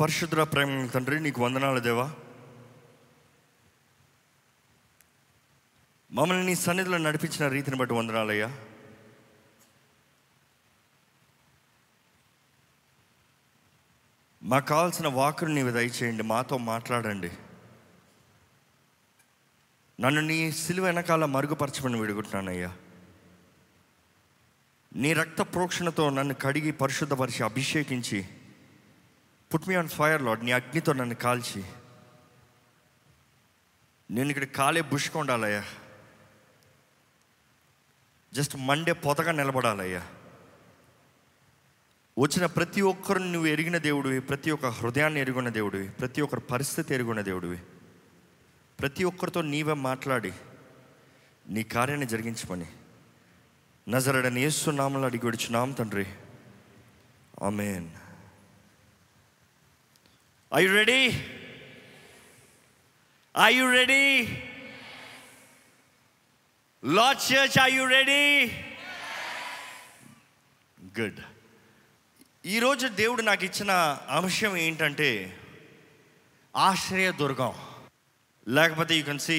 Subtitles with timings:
[0.00, 2.14] పరిశుద్ర ప్రేమ తండ్రి నీకు వందనాలు దేవా.
[6.12, 8.58] మమ్మల్ని నీ సన్నిధిలో నడిపించిన రీతిని బట్టి వందనాలయ్యా.
[14.42, 17.32] మాకు కావాల్సిన వాకును నీవు దయచేయండి మాతో మాట్లాడండి.
[20.00, 22.76] నన్ను నీ సిలువ వెనకాల మరుగుపరచమని విడుగుతున్నానయ్యా
[24.96, 28.28] నీ రక్త ప్రోక్షణతో నన్ను కడిగి పరిశుద్ధపరిచి అభిషేకించి
[29.54, 31.64] put me on fire Lord నీ అగ్నితో నన్ను కాల్చి.
[34.10, 35.64] నేను ఇక్కడ కాలే బుష్కొండాలయ్యా
[38.32, 40.06] జస్ట్ మండే పొతగా నిలబడాలయ్యా.
[42.18, 47.20] వచ్చిన ప్రతి ఒక్కరిని నువ్వు ఎరిగిన దేవుడివి ప్రతి ఒక్క హృదయాన్ని ఎరుగున్న దేవుడివి ప్రతి ఒక్కరి పరిస్థితి ఎరుగున్న
[47.20, 47.58] దేవుడివి.
[48.80, 50.32] ప్రతి ఒక్కరితో నీవే మాట్లాడి
[51.48, 52.66] నీ కార్యాన్ని జరిగించమని.
[53.88, 56.06] నజరడని ఏస్తున్నామని అడిగి విడుచున్నాం తండ్రి.
[57.42, 57.90] Amen.
[60.52, 61.00] Are you ready
[63.34, 64.04] are you ready
[66.82, 68.22] Lord church are you ready
[70.98, 71.20] good
[72.54, 73.70] ఈరోజు దేవుడు నాకు ఇచ్చిన
[74.18, 75.10] అంశం ఏంటంటే
[76.54, 77.54] ఆశ్రయ దుర్గం
[78.46, 79.38] లేకపోతే you can see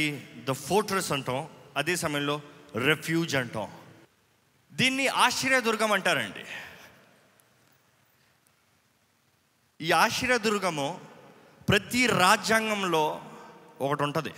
[0.50, 1.42] the fortress అంటాం.
[1.80, 2.36] అదే సమయంలో
[2.90, 3.70] రెఫ్యూజ్ అంటాం.
[4.74, 6.44] దీన్ని ఆశ్రయ దుర్గం అంటారండి.
[9.82, 11.02] ఈ ఆశీర్వదుర్గము దుర్గము
[11.70, 13.22] ప్రతి రాజ్యాంగంలో
[13.82, 14.34] ఒకటి ఉంటుంది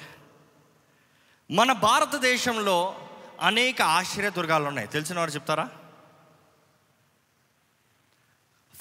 [1.51, 3.09] మన భారతదేశంలో
[3.41, 4.87] అనేక ఆశ్చర్యదుర్గాలు ఉన్నాయి.
[4.87, 5.69] తెలిసిన వారు చెప్తారా?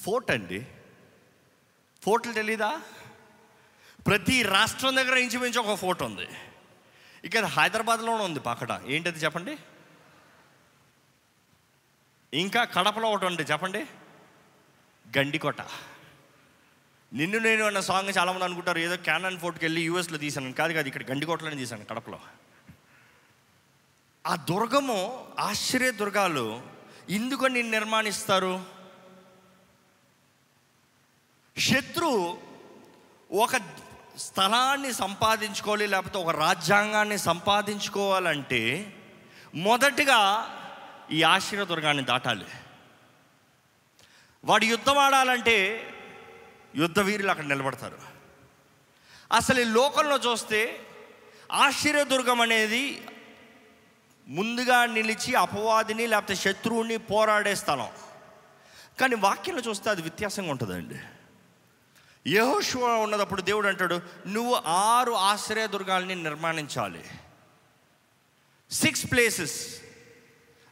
[0.03, 0.67] ఫోర్ట్ అండి.
[2.03, 2.81] ఫోర్ట్లు తెలీదా?
[4.07, 6.29] ప్రతి రాష్ట్రం దగ్గర ఇంచుమించు ఒక ఫోర్ట్ ఉంది.
[7.25, 8.83] ఇక హైదరాబాద్లోనే ఉంది పక్కన.
[8.87, 9.59] ఏంటది చెప్పండి?
[12.35, 13.87] ఇంకా కడపలో ఒకటి ఉంది చెప్పండి.
[15.19, 15.61] గండికోట.
[17.13, 20.53] నిన్ను నేను అన్న సాంగ్ చాలామంది అనుకుంటారు ఏదో క్యానన్ ఫోర్ట్కి వెళ్ళి యూఎస్లో తీశాను.
[20.53, 22.21] కాదు కాదు ఇక్కడ గండికోటలోనే తీశాను కడపలో.
[24.27, 26.63] ఆ దుర్గము ఆశ్చర్య దుర్గాలు
[27.11, 28.65] ఎందుకు నిన్ను నిర్మాణిస్తారు?
[31.59, 32.39] శత్రు
[33.33, 33.57] ఒక
[34.19, 38.93] స్థలాన్ని సంపాదించుకోవాలి లేకపోతే ఒక రాజ్యాంగాన్ని సంపాదించుకోవాలంటే
[39.55, 40.21] మొదటిగా
[41.13, 42.47] ఈ ఆశీర్వదుర్గాన్ని దాటాలి.
[44.45, 45.89] వాడు యుద్ధం ఆడాలంటే
[46.77, 47.99] యుద్ధ వీరులు అక్కడ నిలబడతారు.
[49.33, 50.87] అసలు ఈ లోకంలో చూస్తే
[51.53, 53.07] ఆశ్చర్యదుర్గం అనేది
[54.29, 57.89] ముందుగా నిలిచి అపవాదిని లేకపోతే శత్రువుని పోరాడే స్థలం.
[59.01, 60.99] కానీ వాక్యంలో చూస్తే అది వ్యత్యాసంగా ఉంటుందండి.
[62.27, 67.05] యహోశివ ఉన్నదప్పుడు దేవుడు అంటాడు నువ్వు ఆరు ఆశ్రయదుర్గాల్ని నిర్మాణించాలి.
[68.71, 69.81] Six places.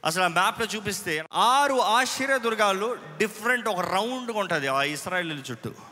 [0.05, 5.90] అసలు ఆ మ్యాప్లో చూపిస్తే ఆరు ఆశ్చర్య దుర్గాలు డిఫరెంట్ ఒక రౌండ్గా ఉంటుంది ఆ ఇస్రాయల్ చుట్టూ.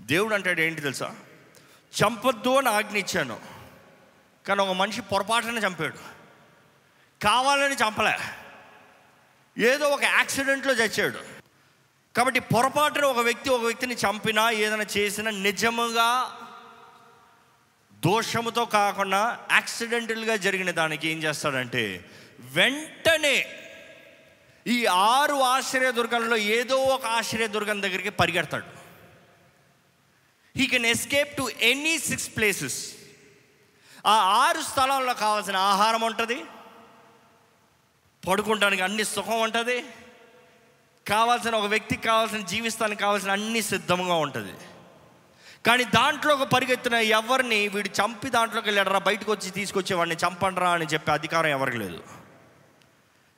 [0.00, 1.14] దేవుడు అంటాడు ఏంటి తెలుసా?
[2.02, 3.40] చంపొద్దు అని ఆజ్ఞ ఇచ్చాను.
[4.48, 5.98] కానీ ఒక మనిషి పొరపాటున చంపాడు.
[7.24, 8.18] కావాలని చంపలే.
[9.58, 11.18] ఏదో ఒక యాక్సిడెంట్లో చచ్చాడు.
[12.16, 16.38] కాబట్టి పొరపాటున ఒక వ్యక్తి ఒక వ్యక్తిని చంపినా ఏదైనా చేసినా నిజముగా
[17.92, 23.62] దోషముతో కాకుండా యాక్సిడెంటల్గా జరిగిన దానికి ఏం చేస్తాడంటే వెంటనే
[24.66, 28.75] ఈ ఆరు ఆశ్రయ దుర్గంలో ఏదో ఒక ఆశ్రయ దుర్గం దగ్గరికి పరిగెడతాడు.
[30.56, 32.94] He can escape to any six places
[34.06, 36.44] ఆ ఆరు స్థలాల్లో కావాల్సిన ఆహారం ఉంటుంది.
[38.28, 39.84] పడుకుంటానికి అన్ని సుఖం ఉంటుంది.
[41.08, 44.52] కావాల్సిన ఒక వ్యక్తికి కావాల్సిన జీవిస్తానికి కావాల్సిన అన్ని సిద్ధంగా ఉంటుంది.
[45.66, 50.84] కానీ దాంట్లో ఒక పరిగెత్తిన ఎవరిని వీడు చంపి దాంట్లోకి వెళ్ళాడరా బయటకు వచ్చి తీసుకొచ్చి వాడిని చంపండ్రా అని
[50.84, 52.02] చెప్పే అధికారం ఎవరికి లేదు.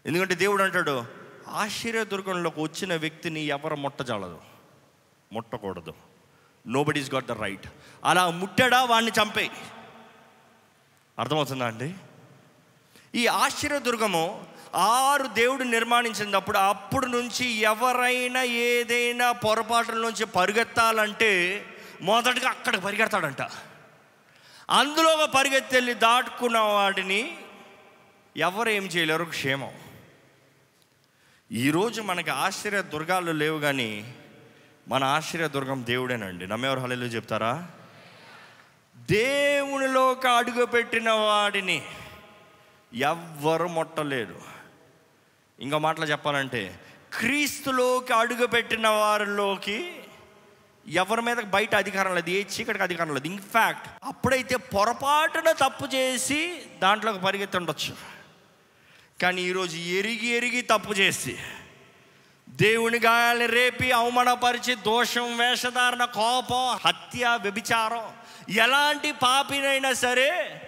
[0.06, 1.04] ఎందుకంటే దేవుడు అంటాడు
[1.48, 4.40] ఆశ్చర్య దుర్గంలోకి వచ్చిన వ్యక్తిని ఎవరు ముట్టజాలదు
[5.32, 6.07] ముట్టకూడదు.
[6.66, 7.66] Nobody's got the right
[8.04, 9.50] అలా ముట్టడా వాడిని చంపేయి
[11.18, 11.94] అర్థమవుతుందా అండి?
[13.14, 21.64] ఈ ఆశ్చర్యదుర్గము ఆరు దేవుడు నిర్మాణించినప్పుడు అప్పుడు నుంచి ఎవరైనా ఏదైనా పొరపాటుల నుంచి పరిగెత్తాలంటే
[22.00, 23.42] మొదటగా అక్కడికి పరిగెడతాడంట.
[24.70, 27.38] అందులో పరిగెత్తి దాటుకున్న వాటిని
[28.36, 29.24] ఎవరు ఏం చేయలేరు?
[29.24, 29.72] క్షేమం.
[31.52, 34.17] ఈరోజు మనకి ఆశ్చర్య దుర్గాలు లేవు కానీ
[34.88, 36.46] మన ఆశ్చర్యదుర్గం దేవుడేనండి.
[36.46, 37.68] నమ్మేవారు హలేలు చెప్తారా?
[38.96, 41.82] దేవునిలోకి అడుగుపెట్టిన వాడిని
[42.94, 44.40] ఎవ్వరు ముట్టలేరు
[45.60, 46.80] ఇంకో మాటలు చెప్పాలంటే
[47.18, 49.92] క్రీస్తులోకి అడుగుపెట్టిన వారిలోకి
[50.86, 53.26] ఎవరి మీద బయట అధికారం లేదు ఏ చీకటికి అధికారం లేదు.
[53.26, 57.94] ఇన్ఫ్యాక్ట్ అప్పుడైతే పొరపాటున తప్పు చేసి దాంట్లోకి పరిగెత్తి ఉండొచ్చు
[59.22, 61.38] కానీ ఈరోజు ఎరిగి ఎరిగి తప్పు చేసి
[62.60, 68.06] దేవుని గాయాలు రేపి అవమానపరిచి దోషం వేషధారణ కోపం హత్య వ్యభిచారం
[68.48, 70.60] ఎలాంటి పాపినైనా సరే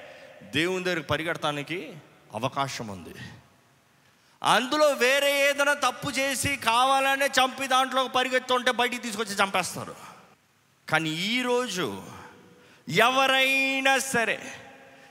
[0.44, 1.92] దేవుని దగ్గరికి పరిగెడటానికి
[2.34, 3.14] అవకాశం ఉంది.
[4.42, 9.94] అందులో వేరే ఏదైనా తప్పు చేసి కావాలనే చంపి దాంట్లో పరిగెత్తుంటే బయటికి తీసుకొచ్చి చంపేస్తారు.
[10.88, 12.02] కానీ ఈరోజు
[12.88, 14.38] ఎవరైనా సరే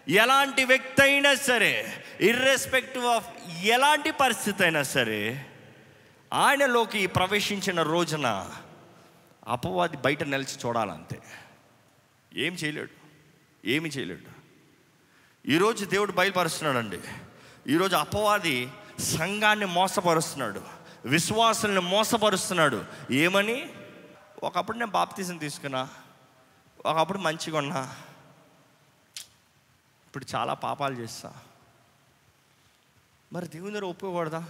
[0.08, 3.28] ఎలాంటి వ్యక్తి అయినా సరే ఇర్రెస్పెక్టివ్ ఆఫ్
[3.64, 5.46] ఎలాంటి పరిస్థితి అయినా సరే
[6.34, 8.52] ఆయనలోకి ప్రవేశించిన రోజున
[9.48, 11.22] అపవాది బయట నిలిచి చూడాలంతే.
[12.34, 12.92] ఏం చేయలేడు.
[13.66, 14.40] ఏమి చేయలేడు.
[15.52, 17.00] ఈరోజు దేవుడు బయలుపరుస్తున్నాడండి.
[17.68, 20.62] ఈరోజు అపవాది సంఘాన్ని మోసపరుస్తున్నాడు.
[21.06, 22.86] విశ్వాసాలను మోసపరుస్తున్నాడు.
[23.12, 23.74] ఏమని?
[24.44, 25.90] ఒకప్పుడు నేను బాప్తీసం తీసుకున్నా.
[26.86, 27.96] ఒకప్పుడు మంచిగా ఉన్నా.
[30.08, 31.34] ఇప్పుడు చాలా పాపాలు చేస్తా.
[33.34, 34.46] మరి దేవుని దగ్గర ఒప్పుకోకూడదా?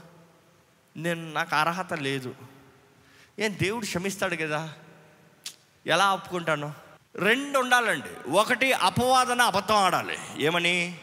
[0.98, 2.36] నేను నాకు అర్హత లేదు.
[3.40, 4.74] ఏం దేవుడు క్షమిస్తాడు కదా?
[5.86, 6.74] ఎలా ఒప్పుకుంటాను?
[7.16, 8.30] రెండు ఉండాలండి.
[8.32, 10.18] ఒకటి అపవాదన అబద్ధం ఆడాలి.
[10.38, 11.00] ఏమని?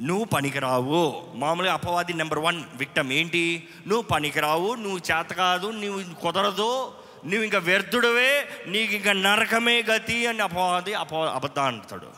[0.00, 1.32] నువ్వు పనికిరావు.
[1.34, 3.68] మామూలుగా అపవాది నెంబర్ వన్ విక్టమ్ ఏంటి?
[3.86, 6.94] నువ్వు పనికిరావు నువ్వు చేత కాదు నువ్వు కుదరదు
[7.24, 12.12] నువ్వు ఇంకా వ్యర్థుడవే నీకు ఇంకా నరకమే గతి అని అపవాది అప అబద్ధం అంటాడు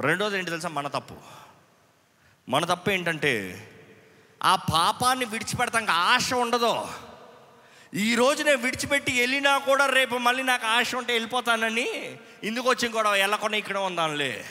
[0.00, 0.68] రెండోది ఏంటి తెలుసా?
[0.68, 1.14] మన తప్పు.
[2.48, 3.66] మన తప్పు ఏంటంటే
[4.42, 6.88] ఆ పాపాన్ని విడిచిపెడతాం ఆశ ఉండదు.
[7.94, 13.10] ఈ రోజు నేను విడిచిపెట్టి వెళ్ళినా కూడా రేపు మళ్ళీ నాకు ఆశ ఉంటే వెళ్ళిపోతానని ఇందుకు వచ్చి కూడా
[13.10, 14.44] వెళ్ళకుండా ఇక్కడ ఉందాంలే.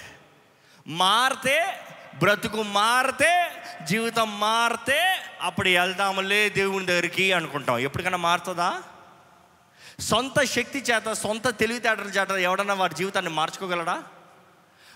[0.88, 1.80] మారితే
[2.20, 7.78] బ్రతుకు మారితే జీవితం మారితే అప్పుడు వెళ్దాములే దేవుని దగ్గరికి అనుకుంటాం.
[7.78, 8.84] ఎప్పటికైనా మారుతుందా?
[10.00, 14.04] సొంత శక్తి చేత సొంత తెలివితేటల చేత ఎవడన్నా వారి జీవితాన్ని మార్చుకోగలడా?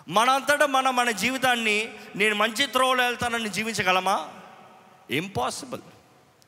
[0.07, 4.30] మనంతటా మన మన జీవితాన్ని నేను మంచి త్రోవలో వెళ్తానని జీవించగలమా?
[5.09, 5.81] ఇంపాసిబుల్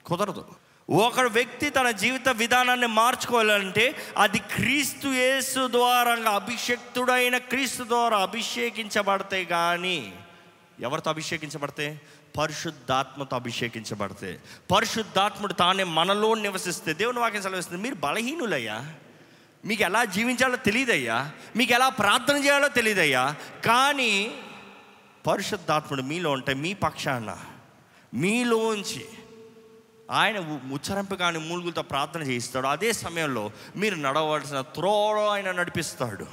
[0.05, 0.45] కుదరదు.
[0.89, 10.13] ఒక వ్యక్తి తన జీవిత విధానాన్ని మార్చుకోవాలంటే అది క్రీస్తు యేసు ద్వారా అభిషక్తుడైన క్రీస్తు ద్వారా అభిషేకించబడితే కానీ
[10.79, 12.01] ఎవరితో అభిషేకించబడితే
[12.37, 14.39] పరిశుద్ధాత్మతో అభిషేకించబడితే
[14.71, 18.85] పరిశుద్ధాత్ముడు తానే మనలో నివసిస్తే దేవుని వాక్యం సెలవిస్తుంది మీరు బలహీనులయ్యా.
[19.65, 23.35] మీకు ఎలా జీవించాలో తెలియదయ్యా మీకు ఎలా ప్రార్థన చేయాలో తెలియదయ్యా
[23.65, 24.41] కానీ
[25.27, 27.37] పరిశుద్ధాత్ముడు మీలో ఉంటే మీ పక్షాన
[28.15, 29.05] మీలోంచి
[30.11, 32.67] ఆయన ఉచ్చరింపు కాని మూలుగులతో ప్రార్థన చేయిస్తాడు.
[32.67, 36.25] అదే సమయంలో మీరు నడవలసిన త్రోడో ఆయన నడిపిస్తాడు.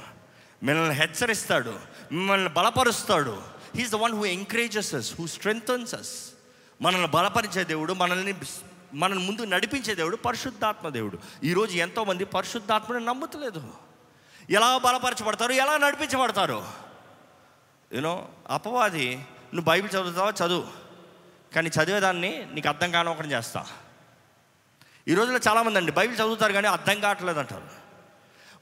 [0.63, 1.69] మిమ్మల్ని హెచ్చరిస్తాడు.
[2.11, 3.41] మిమ్మల్ని బలపరుస్తాడు.
[3.75, 6.33] He's the one who encourages us who strengthens us
[6.81, 8.33] మనల్ని బలపరిచే దేవుడు మనల్ని
[8.93, 11.17] మనల్ని ముందు నడిపించే దేవుడు పరిశుద్ధాత్మ దేవుడు.
[11.43, 13.63] ఈరోజు ఎంతోమంది పరిశుద్ధాత్మని నమ్ముతలేదు.
[14.49, 16.63] ఎలా బలపరచబడతారు ఎలా నడిపించబడతారు?
[17.93, 20.47] యూనో అపవాది నువ్వు బైబిల్ చదువుతావా?
[20.47, 20.82] చదువు.
[21.55, 23.65] కానీ చదివేదాన్ని నీకు అర్థం కాని ఒకటి చేస్తా.
[25.07, 27.83] ఈ రోజుల్లో చాలామంది అండి బైబిల్ చదువుతారు కానీ అర్థం కావట్లేదు అంటారు.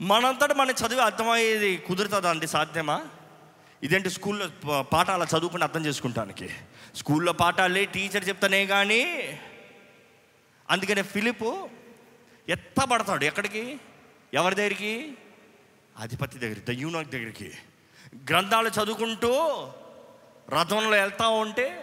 [0.03, 3.05] మనంతటా మన చదివి అర్థమయ్యేది కుదురుతుందా అండి సాధ్యమా?
[3.83, 6.49] ఇదేంటి స్కూల్లో పాఠాలు చదువుకుని అర్థం చేసుకుంటానికి?
[6.95, 9.03] స్కూల్లో పాఠాలే టీచర్ చెప్తానే కానీ
[10.69, 11.69] అందుకనే ఫిలిపు
[12.49, 13.23] ఎత్తబడతాడు.
[13.23, 13.79] ఎక్కడికి?
[14.33, 15.17] ఎవరి దగ్గరికి?
[15.97, 17.51] అధిపతి దగ్గరికి ద యూనాక్ దగ్గరికి.
[18.29, 19.31] గ్రంథాలు చదువుకుంటూ
[20.49, 21.80] రథంలో వెళ్తా ఉంటే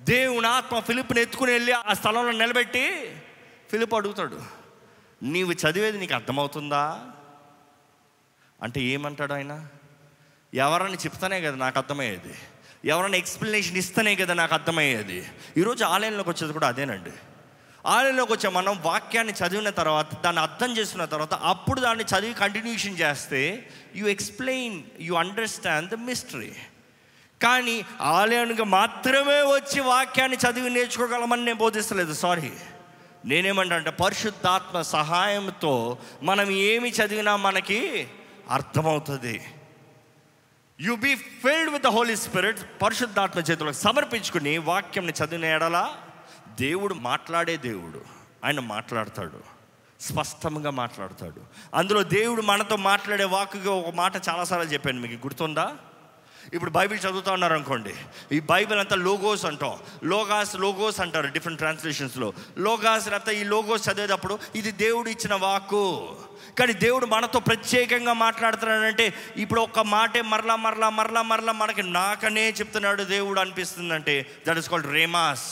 [0.00, 3.16] దేవుని ఆత్మ ఫిలిప్ని ఎత్తుకుని వెళ్ళి ఆ స్థలంలో నిలబెట్టి
[3.70, 4.42] ఫిలిప్ అడుగుతాడు
[5.22, 7.06] నీవు చదివేది నీకు అర్థమవుతుందా?
[8.62, 9.68] అంటే ఏమంటాడు ఆయన?
[10.54, 12.34] ఎవరని చెప్తానే కదా నాకు అర్థమయ్యేది.
[12.84, 15.28] ఎవరైనా ఎక్స్ప్లెనేషన్ ఇస్తేనే కదా నాకు అర్థమయ్యేది.
[15.56, 17.10] ఈరోజు ఆలయంలోకి వచ్చేది కూడా అదేనండి.
[17.86, 23.70] ఆలయంలోకి వచ్చే మనం వాక్యాన్ని చదివిన తర్వాత దాన్ని అర్థం చేసుకున్న తర్వాత అప్పుడు దాన్ని చదివి కంటిన్యూషన్ చేస్తే
[23.96, 26.52] you explain you understand the mystery.
[27.42, 32.14] కానీ ఆలయానికి మాత్రమే వచ్చి వాక్యాన్ని చదివి నేర్చుకోగలమని నేను బోధిస్తలేదు.
[32.14, 32.52] సారీ
[33.24, 38.08] నేనేమంటా అంటే పరిశుద్ధాత్మ సహాయంతో మనం ఏమి చదివినా మనకి
[38.50, 39.44] అర్థమవుతుంది.
[40.80, 45.96] You be filled with the Holy Spirit పరిశుద్ధాత్మ చేతులకు సమర్పించుకుని వాక్యంని చదివిన ఎడలా
[46.60, 48.02] దేవుడు మాట్లాడే దేవుడు.
[48.44, 49.60] ఆయన మాట్లాడతాడు.
[50.00, 51.40] స్పష్టంగా మాట్లాడతాడు.
[51.74, 55.00] అందులో దేవుడు మనతో మాట్లాడే వాక్గా ఒక మాట చాలాసార్లు చెప్పాను.
[55.00, 55.76] మీకు గుర్తుందా?
[56.54, 57.94] ఇప్పుడు బైబిల్ చదువుతా ఉన్నారు అనుకోండి.
[58.32, 59.78] ఈ బైబిల్ అంతా లోగోస్ అంటాం.
[60.04, 66.16] లోగాస్ లోగోస్ అంటారు డిఫరెంట్ ట్రాన్స్లేషన్స్లో లోగాస్ లేకపోతే ఈ లోగోస్ చదివేటప్పుడు ఇది దేవుడు ఇచ్చిన వాక్కు.
[66.58, 73.02] కానీ దేవుడు మనతో ప్రత్యేకంగా మాట్లాడుతున్నాడంటే ఇప్పుడు ఒక్క మాటే మరలా మరలా మరలా మరలా మనకి నాకనే చెప్తున్నాడు
[73.02, 75.42] దేవుడు అనిపిస్తుందంటే దట్ ఇస్ కాల్డ్ రేమాస్.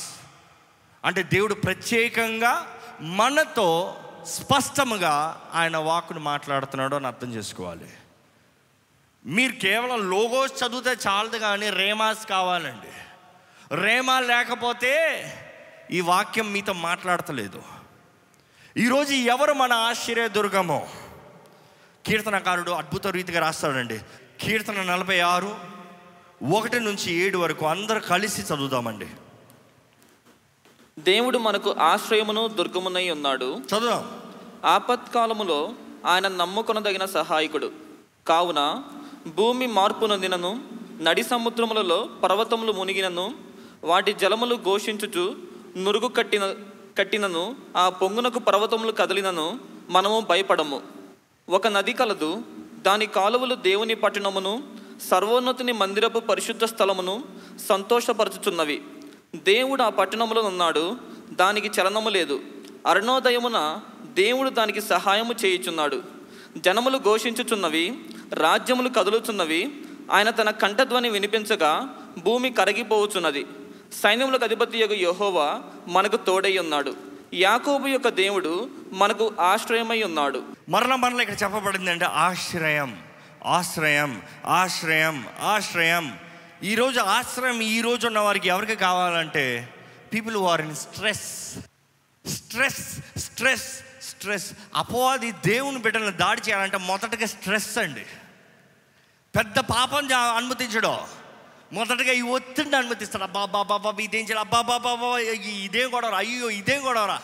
[1.04, 7.88] అంటే దేవుడు ప్రత్యేకంగా మనతో స్పష్టముగా ఆయన వాక్కును మాట్లాడుతున్నాడు అని అర్థం చేసుకోవాలి.
[9.26, 12.88] మీరు కేవలం లోగోస్ చదివితే చాలదు కానీ రేమాస్ కావాలండి.
[13.74, 15.24] రేమా లేకపోతే
[15.90, 17.62] ఈ వాక్యం మీతో మాట్లాడతలేదు.
[18.76, 20.88] ఈరోజు ఎవరు మన ఆశ్చర్యదుర్గమో
[22.06, 24.00] కీర్తనకారుడు అద్భుత రీతిగా రాస్తాడండి.
[24.40, 25.56] కీర్తన నలభై ఆరు
[26.52, 29.06] ఒకటి నుంచి ఏడు వరకు అందరు కలిసి చదువుదామండి.
[30.98, 33.58] దేవుడు మనకు ఆశ్రయమును దుర్గమునై ఉన్నాడు.
[33.58, 34.22] చదువుదాం.
[34.64, 35.72] ఆపత్కాలములో
[36.06, 37.72] ఆయన నమ్ముకొనదగిన సహాయకుడు.
[38.26, 38.82] కావున
[39.36, 40.60] భూమి మార్పు నొందినను
[41.00, 43.34] నడి సముద్రములలో పర్వతములు మునిగినను
[43.84, 45.36] వాటి జలములు ఘోషించుచు
[45.76, 46.54] నురుగు కట్టిన
[46.98, 49.58] కట్టినను ఆ పొంగునకు పర్వతములు కదిలినను
[49.90, 50.82] మనము భయపడము.
[51.48, 52.42] ఒక నది కలదు
[52.82, 54.62] దాని కాలువలు దేవుని పట్టణమును
[55.10, 57.24] సర్వోన్నతిని మందిరపు పరిశుద్ధ స్థలమును
[57.68, 58.82] సంతోషపరచుచున్నవి.
[59.34, 60.96] దేవుడు ఆ పట్టణములో ఉన్నాడు
[61.30, 62.40] దానికి చలనము లేదు.
[62.86, 63.80] అరుణోదయమున
[64.14, 66.17] దేవుడు దానికి సహాయము చేయుచున్నాడు.
[66.58, 67.98] జనములు ఘోషించుచున్నవి
[68.32, 69.72] రాజ్యములు కదులుచున్నవి
[70.12, 71.88] ఆయన తన కంఠధ్వని వినిపించగా
[72.18, 73.46] భూమి కరిగిపోవుచున్నది.
[74.02, 76.94] సైన్యములకు అధిపతి యొక్క యహోవా మనకు తోడై ఉన్నాడు.
[77.34, 80.42] యాకోబు యొక్క దేవుడు మనకు ఆశ్రయమై ఉన్నాడు.
[80.68, 83.02] మరల మరల ఇక్కడ చెప్పబడింది అంటే ఆశ్రయం
[83.46, 86.18] ఆశ్రయం ఆశ్రయం ఆశ్రయం.
[86.64, 89.74] ఈరోజు ఆశ్రయం ఈ రోజు ఉన్న వారికి ఎవరికి కావాలంటే
[90.14, 91.58] పీపుల్ వారిని స్ట్రెస్
[92.26, 93.68] స్ట్రెస్ స్ట్రెస్
[94.18, 98.06] స్ట్రెస్ అపోవాది దేవుని బిడ్డలను దాడి చేయాలంటే మొదటగా స్ట్రెస్ అండి.
[99.36, 100.98] పెద్ద పాపం జా- అనుమతించడం.
[101.72, 104.40] మొదటగా ఈ ఒత్తిడిని అనుమతిస్తాడు అబ్బా అబ్బా బాబా ఇదేం చేయాలి?
[104.40, 107.22] అబ్బా బాబా ఇదేం గొడవరా అయ్యో ఇదేం గొడవరా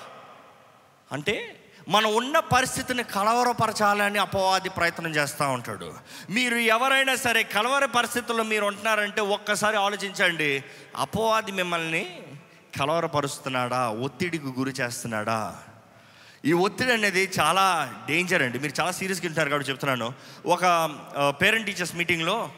[1.12, 5.94] అంటే మనం ఉన్న పరిస్థితిని కలవరపరచాలని అపవాది ప్రయత్నం చేస్తూ ఉంటాడు.
[6.30, 10.64] మీరు ఎవరైనా సరే కలవర పరిస్థితుల్లో మీరు ఉంటున్నారంటే ఒక్కసారి ఆలోచించండి.
[10.96, 12.22] అపవాది మిమ్మల్ని
[12.78, 13.88] కలవరపరుస్తున్నాడా?
[13.88, 15.62] ఒత్తిడికి గురి చేస్తున్నాడా?
[16.44, 18.58] ఈ ఒత్తిడి అనేది చాలా డేంజర్ అండి.
[18.58, 20.14] మీరు చాలా సీరియస్గా వెళ్తున్నారు కాబట్టి చెప్తున్నాను.
[20.46, 20.64] ఒక
[21.42, 22.52] పేరెంట్ టీచర్స్ మీటింగ్లో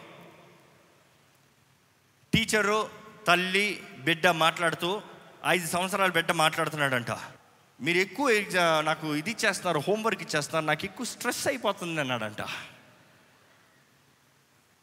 [2.35, 2.89] టీచరు
[3.27, 5.03] తల్లి బిడ్డ మాట్లాడుతూ
[5.47, 7.11] ఐదు సంవత్సరాల బిడ్డ మాట్లాడుతున్నాడంట.
[7.81, 12.43] మీరు ఎక్కువ ఎగ్జా- నాకు ఇది ఇచ్చేస్తున్నారు హోంవర్క్ ఇచ్చేస్తున్నారు నాకు ఎక్కువ స్ట్రెస్ అయిపోతుంది అన్నాడంట.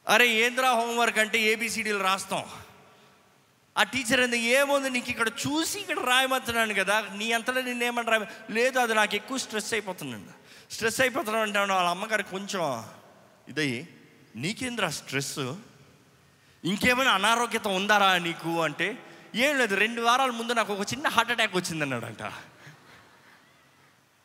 [0.07, 2.43] అరే ఏంద్రా హోంవర్క్ అంటే ఏబిసిడీలు రాస్తాం.
[3.75, 8.79] ఆ టీచర్ ఏంది ఏముంది నీకు ఇక్కడ చూసి ఇక్కడ రాయమంటున్నాను కదా నీ అంతటా నేనేమని రాయ లేదు
[8.79, 10.33] అది నాకు ఎక్కువ స్ట్రెస్ అయిపోతుందండి
[10.71, 12.61] స్ట్రెస్ అయిపోతున్నాను అంటే వాళ్ళ అమ్మగారు కొంచెం
[13.47, 13.79] ఇదయ్యి
[14.35, 15.37] నీకేంద్రా స్ట్రెస్
[16.63, 18.61] ఇంకేమైనా అనారోగ్యత ఉందారా నీకు?
[18.61, 18.87] అంటే
[19.35, 22.23] ఏం లేదు రెండు వారాల ముందు నాకు ఒక చిన్న హార్ట్ అటాక్ వచ్చింది అన్నాడంట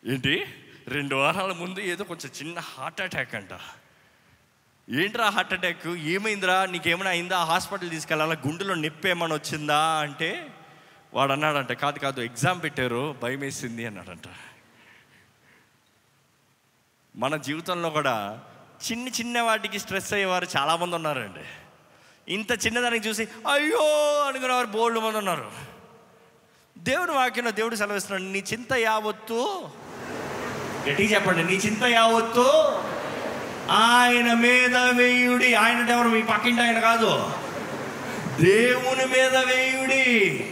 [0.02, 0.34] ఏంటి?
[0.88, 3.54] రెండు వారాల ముందు ఏదో కొంచెం చిన్న హార్ట్ అటాక్ అంట.
[4.88, 5.86] ఏంట్రా హార్ట్ అటాక్?
[5.86, 6.66] ఏమైందిరా?
[6.66, 7.38] నీకేమైనా అయిందా?
[7.38, 8.36] హాస్పిటల్ తీసుకెళ్ళాలా?
[8.46, 9.78] గుండెలో నొప్పి ఏమైనా వచ్చిందా?
[10.00, 10.46] అంటే
[11.14, 14.28] వాడు అన్నాడంట కాదు కాదు ఎగ్జామ్ పెట్టారు భయం వేసింది అన్నాడంట.
[17.16, 18.40] మన జీవితంలో కూడా
[18.90, 21.44] చిన్న చిన్న వాటికి స్ట్రెస్ అయ్యేవారు చాలామంది ఉన్నారండి.
[22.34, 23.84] ఇంత చిన్నదానికి చూసి అయ్యో!
[24.28, 25.50] అనుకునేవారు బోల్డ్ మంది ఉన్నారు.
[26.78, 29.70] దేవుడు వాక్యంలో దేవుడు సెలవిస్తున్నాడు నీ చింత యావత్తు
[30.88, 32.44] గట్టిగా చెప్పండి నీ చింత యావత్తు
[33.70, 35.54] ఆయన మీద వేయుడి.
[35.54, 36.08] ఆయన ఎవరు?
[36.08, 37.32] మీ పక్కింటి ఆయన కాదు.
[38.44, 40.44] దేవుని మీద వేయుడి.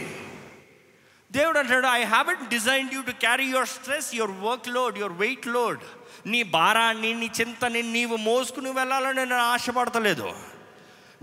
[1.31, 5.47] దేవుడు అంటాడు I haven't design you to carry your stress your work load your weight
[5.47, 5.79] load
[6.25, 10.33] నీ భారాన్ని నీ చింతని నీవు మోసుకుని వెళ్ళాలని నేను ఆశపడతలేదు.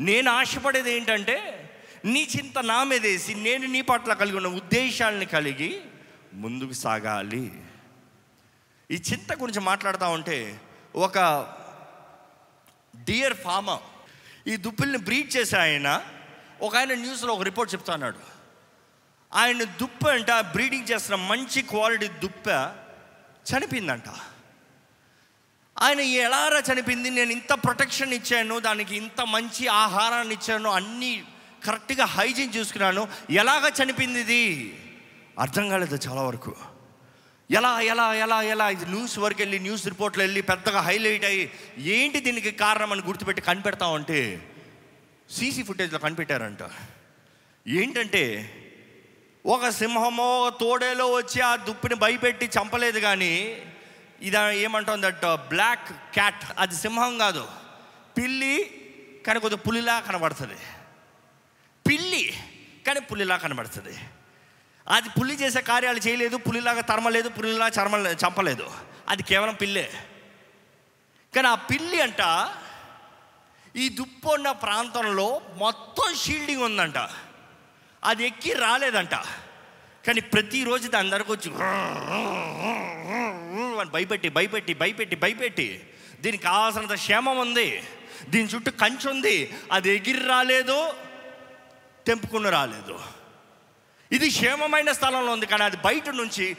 [0.01, 1.71] నేను ఆశపడేది ఏంటంటే
[2.05, 5.81] నీ చింత నా మీదేసి నేను నీ పట్ల కలిగి ఉన్న ఉద్దేశాలని కలిగి
[6.35, 7.53] ముందుకు సాగాలి.
[8.91, 10.61] ఈ చింత గురించి మాట్లాడుతూ ఉంటే
[10.97, 11.47] ఒక
[13.05, 13.79] డియర్ ఫార్మర్
[14.49, 16.03] ఈ దుప్పుల్ని బ్రీడ్ చేసే ఆయన
[16.63, 18.19] ఒక ఆయన న్యూస్లో ఒక రిపోర్ట్ చెప్తున్నాడు
[19.35, 22.49] ఆయన దుప్ప అంట బ్రీడింగ్ చేస్తున్న మంచి క్వాలిటీ దుప్ప
[23.53, 24.05] చనిపోయిందంట.
[25.81, 27.11] ఆయన ఎలారా చనిపోయింది?
[27.11, 31.25] నేను ఇంత ప్రొటెక్షన్ ఇచ్చాను దానికి ఇంత మంచి ఆహారాన్ని ఇచ్చాను అన్నీ
[31.65, 33.09] కరెక్ట్గా హైజీన్ చూసుకున్నాను.
[33.31, 34.79] ఎలాగ చనిపోయింది ఇది?
[35.39, 36.57] అర్థం కాలేదు చాలా వరకు.
[37.51, 38.71] ఎలా ఎలా ఎలా ఎలా?
[38.71, 43.43] ఇది న్యూస్ వరకు వెళ్ళి న్యూస్ రిపోర్ట్లు వెళ్ళి పెద్దగా హైలైట్ అయ్యి ఏంటి దీనికి కారణం అని గుర్తుపెట్టి
[43.43, 44.51] కనిపెడతా ఉంటే
[45.31, 46.63] సీసీ ఫుటేజ్లో కనిపెట్టారంట.
[47.69, 48.25] ఏంటంటే
[49.47, 53.63] ఒక సింహమో తోడేలో వచ్చి ఆ దుప్పిని భయపెట్టి చంపలేదు కానీ
[54.23, 57.49] ఇది ఏమంటుందట బ్లాక్ క్యాట్ అది సింహం కాదు.
[58.19, 58.71] పిల్లి
[59.27, 60.59] కానీ కొద్దిగా పులిలా కనబడుతుంది.
[61.89, 62.33] పిల్లి
[62.87, 63.99] కానీ పులిలా కనబడుతుంది.
[64.89, 68.71] అది పులి చేసే కార్యాలు చేయలేదు పులిలాగా తరమలేదు పులిలా చర్మ చంపలేదు.
[69.09, 69.93] అది కేవలం పిల్లే.
[71.35, 72.53] కానీ ఆ పిల్లి అంట
[73.77, 76.99] ఈ దుప్పు ఉన్న ప్రాంతంలో మొత్తం షీల్డింగ్ ఉందంట.
[78.05, 79.15] అది ఎక్కి రాలేదంట.
[80.07, 81.51] కానీ ప్రతిరోజు దాని దగ్గరకు వచ్చి
[83.81, 85.83] అని భయపెట్టి భయపెట్టి భయపెట్టి భయపెట్టి
[86.21, 87.83] దీనికి కావాల్సినంత క్షేమం ఉంది
[88.29, 90.95] దీని చుట్టూ కంచి ఉంది అది ఎగిరి రాలేదు
[92.07, 93.24] తెంపుకుని రాలేదు.
[94.13, 96.57] ఇది క్షేమమైన స్థలంలో ఉంది కానీ అది బయట నుంచి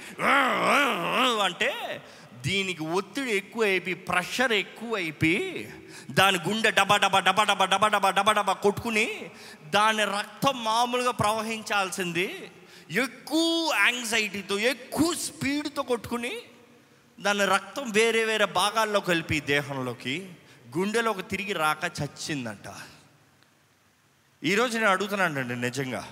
[1.43, 2.01] అంటే
[2.43, 5.73] దీనికి ఒత్తిడి ఎక్కువ అయిపోయి ప్రెషర్ ఎక్కువ అయిపోయి
[6.11, 9.31] దాని గుండె డబా డబా డబా డబా డబా డబా డబా డబా కొట్టుకుని
[9.69, 12.51] దాని రక్తం మామూలుగా ప్రవహించాల్సింది
[12.89, 16.41] ఎక్కువ యాంగ్జైటీతో ఎక్కువ స్పీడ్తో కొట్టుకుని
[17.19, 20.29] దాని రక్తం వేరే వేరే భాగాల్లోకి వెళ్ళి దేహంలోకి
[20.77, 22.67] గుండెలోకి తిరిగి రాక చచ్చిందంట.
[24.43, 26.03] ఈరోజు నేను అడుగుతున్నానండి నిజంగా.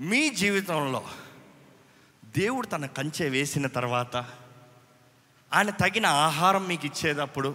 [0.00, 1.08] మీ జీవితంలో
[2.24, 4.16] దేవుడు తన కంచె వేసిన తర్వాత
[5.52, 7.54] ఆయన తగిన ఆహారం మీకు ఇచ్చేటప్పుడు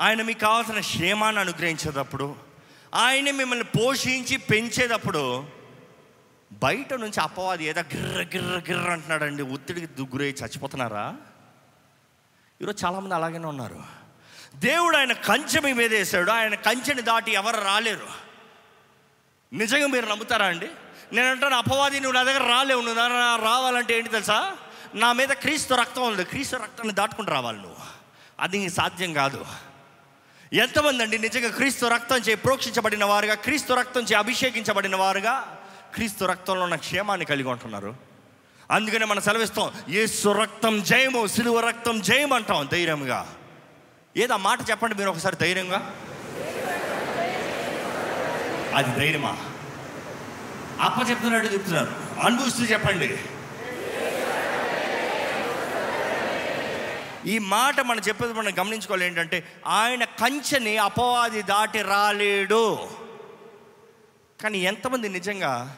[0.00, 2.36] ఆయన మీకు కావాల్సిన క్షేమాన్ని అనుగ్రహించేటప్పుడు
[2.94, 5.46] ఆయన మిమ్మల్ని పోషించి పెంచేటప్పుడు
[6.52, 9.42] బయట నుంచి అపవాది ఏదో గిర్ర గిర్ర గిర్ర అంటున్నాడండి.
[9.42, 11.16] ఒత్తిడికి దుగ్గురై చచ్చిపోతున్నారా?
[12.62, 13.82] ఈరోజు చాలామంది అలాగనే ఉన్నారు.
[14.54, 18.06] దేవుడు ఆయన కంచె మీ మీద వేసాడు ఆయన కంచెని దాటి ఎవరు రాలేరు.
[19.52, 20.68] నిజంగా మీరు నమ్ముతారా అండి?
[21.12, 24.52] నేను అంటాను అపవాది నువ్వు నా దగ్గర రాలేవు నువ్వు నా రావాలంటే ఏంటి తెలుసా?
[24.94, 26.24] నా మీద క్రీస్తు రక్తం ఉంది.
[26.24, 27.76] క్రీస్తు రక్తాన్ని దాటుకుంటూ రావాలి నువ్వు.
[28.40, 29.46] అది సాధ్యం కాదు.
[30.52, 35.58] ఎంతమంది అండి నిజంగా క్రీస్తు రక్తం చే ప్రోక్షించబడిన వారుగా క్రీస్తు రక్తం చే అభిషేకించబడిన వారుగా
[35.94, 37.94] క్రీస్తు రక్తంలో ఉన్న క్షేమాన్ని కలిగి ఉంటున్నారు?
[38.70, 43.34] అందుకనే మనం సెలవిస్తాం యేసు రక్తం జయము సిలువ రక్తం జయం అంటాం ధైర్యంగా.
[44.16, 45.94] ఏదో మాట చెప్పండి మీరు ఒకసారి ధైర్యంగా?
[48.74, 49.49] అది ధైర్యమా?
[50.80, 53.18] అప్ప చెప్తున్నట్టు చెప్తున్నారు అనుభవిస్తూ చెప్పండి.
[57.30, 62.90] ఈ మాట మనం చెప్పేది మనం గమనించుకోవాలి ఏంటంటే ఆయన కంచెని అపవాది దాటి రాలేడు.
[64.42, 65.76] కానీ ఎంతమంది నిజంగా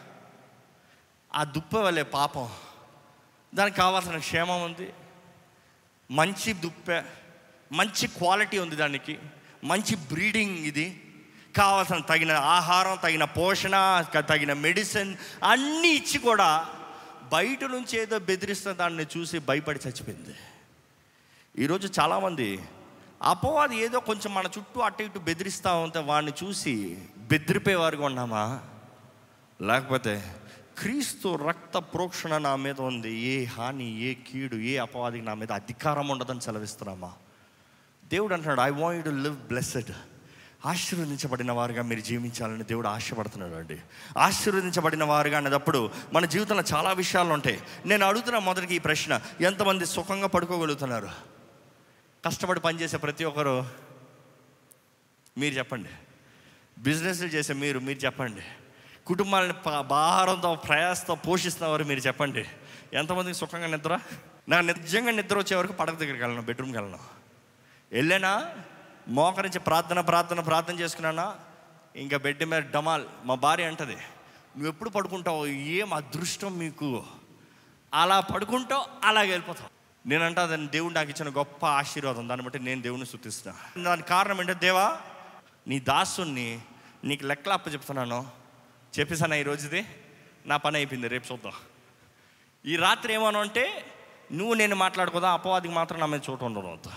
[1.34, 2.48] ఆ దుప్ప వల్లే పాపం.
[3.54, 4.92] దానికి కావాల్సిన క్షేమం ఉంది.
[6.10, 7.04] మంచి దుప్ప
[7.72, 9.18] మంచి క్వాలిటీ ఉంది దానికి.
[9.64, 11.11] మంచి బ్రీడింగ్ ఇది.
[11.56, 16.68] కావాల్సిన తగిన ఆహారం తగిన పోషణ తగిన మెడిసిన్ అన్నీ ఇచ్చి కూడా
[17.32, 20.34] బయట నుంచి ఏదో బెదిరిస్తున్న దాన్ని చూసి భయపడి చచ్చిపోయింది.
[21.58, 22.64] ఈరోజు చాలామంది
[23.22, 28.60] అపవాది ఏదో కొంచెం మన చుట్టూ అటు ఇటు బెదిరిస్తూ ఉంటే వాడిని చూసి బెదిరిపోయేవారుగా ఉన్నామా?
[29.62, 30.34] లేకపోతే
[30.78, 36.08] క్రీస్తు రక్త ప్రోక్షణ నా మీద ఉంది ఏ హాని ఏ కీడు ఏ అపవాదికి నా మీద అధికారం
[36.08, 37.12] ఉండదని సెలవిస్తున్నామా?
[38.04, 39.92] దేవుడు అంటున్నాడు I want to live blessed
[40.66, 43.80] ఆశీర్వదించబడిన వారుగా మీరు జీవించాలని దేవుడు ఆశపడుతున్నాడు అండి.
[44.18, 47.62] ఆశీర్వదించబడిన వారుగా అనేటప్పుడు మన జీవితంలో చాలా విషయాలు ఉంటాయి.
[47.86, 51.08] నేను అడుగుతున్న మొదటికి ఈ ప్రశ్న ఎంతమంది సుఖంగా పడుకోగలుగుతున్నారు?
[52.26, 53.66] కష్టపడి పనిచేసే ప్రతి ఒక్కరు?
[55.38, 55.88] మీరు చెప్పండి.
[56.78, 58.42] బిజినెస్లు చేసే మీరు మీరు చెప్పండి.
[59.06, 62.44] కుటుంబాలను భారంతో ఆహారంతో ప్రయాసతో పోషిస్తున్నవారు మీరు చెప్పండి.
[62.92, 63.98] ఎంతమందికి సుఖంగా నిద్ర?
[64.48, 66.98] నాకు నిజంగా నిద్ర వచ్చే వరకు పడక దగ్గరికి వెళ్ళను బెడ్రూమ్కి వెళ్ళను.
[67.92, 68.46] వెళ్ళానా?
[69.08, 71.36] మోకరించి ప్రార్థన ప్రార్థన ప్రార్థన చేసుకున్నానా?
[71.96, 73.96] ఇంకా బెడ్ మీద డమాల్ మా భార్య అంటది
[74.56, 75.46] నువ్వు ఎప్పుడు పడుకుంటావు?
[75.46, 77.04] ఏం అదృష్టం మీకు?
[77.94, 79.70] అలా పడుకుంటావు అలాగే వెళ్ళిపోతావు.
[80.08, 82.28] నేనంట దాన్ని దేవుడు నాకు ఇచ్చిన గొప్ప ఆశీర్వాదం.
[82.28, 84.98] దాన్ని బట్టి నేను దేవుని శుద్ధిస్తున్నా దానికి కారణం ఏంటంటే దేవా
[85.68, 86.60] నీ దాసుని
[87.04, 88.26] నీకు లెక్కలు అప్ప చెప్తున్నాను
[88.98, 89.86] చెప్పేసాను ఈరోజుది
[90.46, 91.52] నా పని అయిపోయింది రేపు చూద్దాం.
[92.66, 93.86] ఈ రాత్రి ఏమను అంటే
[94.32, 95.30] నువ్వు నేను మాట్లాడుకోదా?
[95.30, 96.90] అపవాదికి మాత్రం నా మీద చోటు ఉండడం వద్దు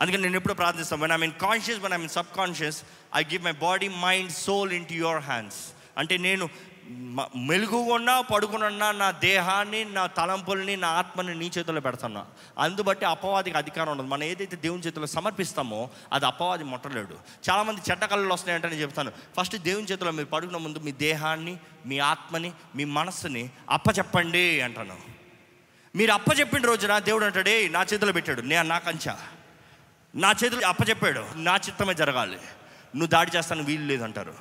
[0.00, 2.82] అందుకని నేను ఎప్పుడు ప్రార్థిస్తాను one I mean conscious one I mean subconscious
[3.16, 5.56] I give my body mind soul into your hands
[5.98, 6.48] అంటే నేను
[6.90, 12.26] మ- మెలుగుకున్నా పడుకున్నా నా దేహాన్ని నా తలంపుల్ని నా ఆత్మని నీ చేతిలో పెడతాను.
[12.58, 14.06] అందుబట్టి అపవాదికి అధికారం ఉండదు.
[14.06, 17.18] మనం ఏదైతే దేవుని చేతిలో సమర్పిస్తామో అది అపవాది ముట్టలేడు.
[17.50, 19.12] చాలామంది చెడ్డ కళలు వస్తున్నాయంటే నేను చెప్తాను.
[19.40, 21.56] ఫస్ట్ దేవుని చేతిలో మీరు పడుకున్న ముందు మీ దేహాన్ని
[21.86, 24.96] మీ ఆత్మని మీ మనస్సుని అప్పచెప్పండి అంటాను.
[25.96, 29.18] మీరు అప్పచెప్పిన రోజున దేవుడు అంటాడే నా చేతిలో పెట్టాడు నేను నా కంచా?
[30.14, 31.26] నా చేతులు అప్పచెప్పాడు.
[31.36, 32.36] నా చిత్తమే జరగాలి.
[32.94, 34.34] నువ్వు దాడి చేస్తాను వీలు లేదంటారు.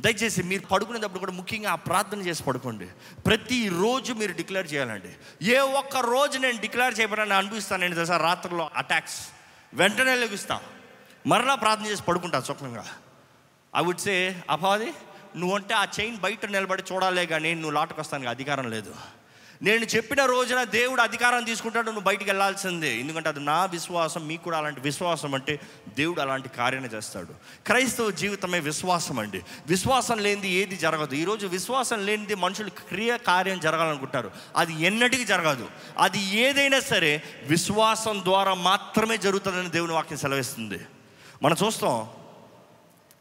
[0.00, 2.86] దయచేసి మీరు పడుకునేటప్పుడు కూడా ముఖ్యంగా ఆ ప్రార్థన చేసి పడుకోండి.
[3.26, 5.44] ప్రతిరోజు మీరు డిక్లేర్ చేయాలండి.
[5.44, 8.16] ఏ ఒక్క రోజు నేను డిక్లేర్ చేయబడని అనిపిస్తాను నేను తెలుసా?
[8.16, 9.28] రాత్రిలో అటాక్స్.
[9.74, 10.82] వెంటనే లెగుస్తాను
[11.28, 12.84] మరలా ప్రార్థన చేసి పడుకుంటా సుఖంగా.
[13.76, 14.92] ఐ వుడ్ సే అపాది
[15.36, 18.94] నువ్వంటే ఆ చైన్ బయట నిలబడి చూడాలే కానీ నువ్వు లాటుకు వస్తానికి అధికారం లేదు.
[19.62, 23.00] నేను చెప్పిన రోజున దేవుడు అధికారం తీసుకుంటాడు నువ్వు బయటికి వెళ్ళాల్సిందే.
[23.00, 27.34] ఎందుకంటే అది నా విశ్వాసం మీకు కూడా అలాంటి విశ్వాసం అంటే దేవుడు అలాంటి కార్యాన్ని చేస్తాడు.
[27.66, 29.40] క్రైస్తవ జీవితమే విశ్వాసం అండి.
[29.66, 31.14] విశ్వాసం లేనిది ఏది జరగదు.
[31.14, 34.30] ఈరోజు విశ్వాసం లేనిది మనుషులు క్రియ కార్యం జరగాలనుకుంటారు.
[34.56, 35.68] అది ఎన్నటికీ జరగదు.
[35.98, 40.78] అది ఏదైనా సరే విశ్వాసం ద్వారా మాత్రమే జరుగుతుందని దేవుని వాక్యం సెలవిస్తుంది.
[41.42, 42.08] మనం చూస్తాం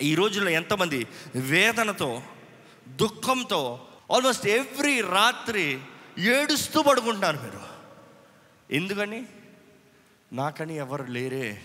[0.01, 2.21] ఈ రోజుల్లో ఎంతమంది వేదనతో
[2.88, 3.80] దుఃఖంతో
[4.13, 5.80] ఆల్మోస్ట్ ఎవ్రీ రాత్రి
[6.17, 7.62] ఏడుస్తూ పడుకుంటున్నారు మీరు.
[8.71, 9.26] ఎందుకని?
[10.34, 11.63] నాకని ఎవరు లేరే.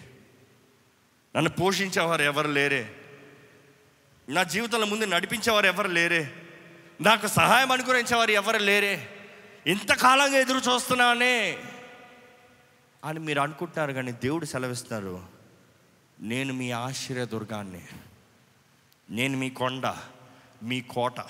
[1.37, 2.95] నన్ను పోషించేవారు ఎవరు లేరే.
[4.29, 6.33] నా జీవితంలో ముందు నడిపించేవారు ఎవరు లేరే.
[7.01, 9.09] నాకు సహాయం అనుగ్రహించేవారు ఎవరు లేరే.
[9.67, 11.59] ఇంతకాలంగా ఎదురు చూస్తున్నానే
[13.05, 15.27] అని మీరు అనుకుంటున్నారు కానీ దేవుడు సెలవిస్తున్నారు.
[16.21, 17.83] నేను మీ ఆశ్చర్య దుర్గాన్ని.
[19.11, 19.97] నేను మీ కొండ
[20.63, 21.21] మీ కోట.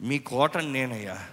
[0.00, 1.28] మీ కోటని నేనయ్యా.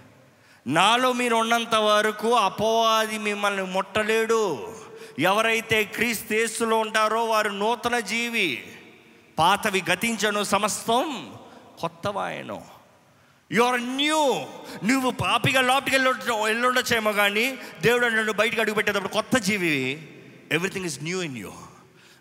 [0.66, 4.74] నాలో మీరు ఉన్నంత వరకు అపవాది మిమ్మల్ని ముట్టలేడు.
[5.18, 8.76] ఎవరైతే క్రీస్తేసులో ఉంటారో వారు నూతన జీవి.
[9.38, 11.34] పాతవి గతించను సమస్తం
[11.80, 12.64] కొత్తవాయను.
[13.52, 14.46] యువర్ న్యూ
[14.84, 20.08] నువ్వు పాపిగా లోపలికి వెళ్ళి వెళ్ళుండొచ్చేమో కానీ దేవుడు నన్ను బయటకు అడుగుపెట్టేటప్పుడు కొత్త జీవి.
[20.52, 21.52] Everything is new in you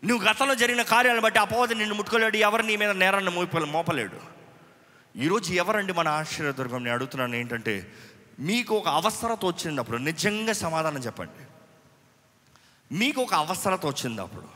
[0.05, 2.37] నువ్వు గతంలో జరిగిన కార్యాలను బట్టి అపవాది నిన్ను ముట్టుకోలేడు.
[2.37, 4.31] ఎవరు నీ మీద నేరాన్ని మోపలేడు.
[5.17, 7.87] ఈరోజు ఎవరండి మన ఆశ్చర్యదుర్గం నేను అడుగుతున్నాను ఏంటంటే
[8.41, 11.45] మీకు ఒక అవసరత వచ్చినప్పుడు నిజంగా సమాధానం చెప్పండి.
[12.95, 14.47] మీకు ఒక అవసరత వచ్చినప్పుడు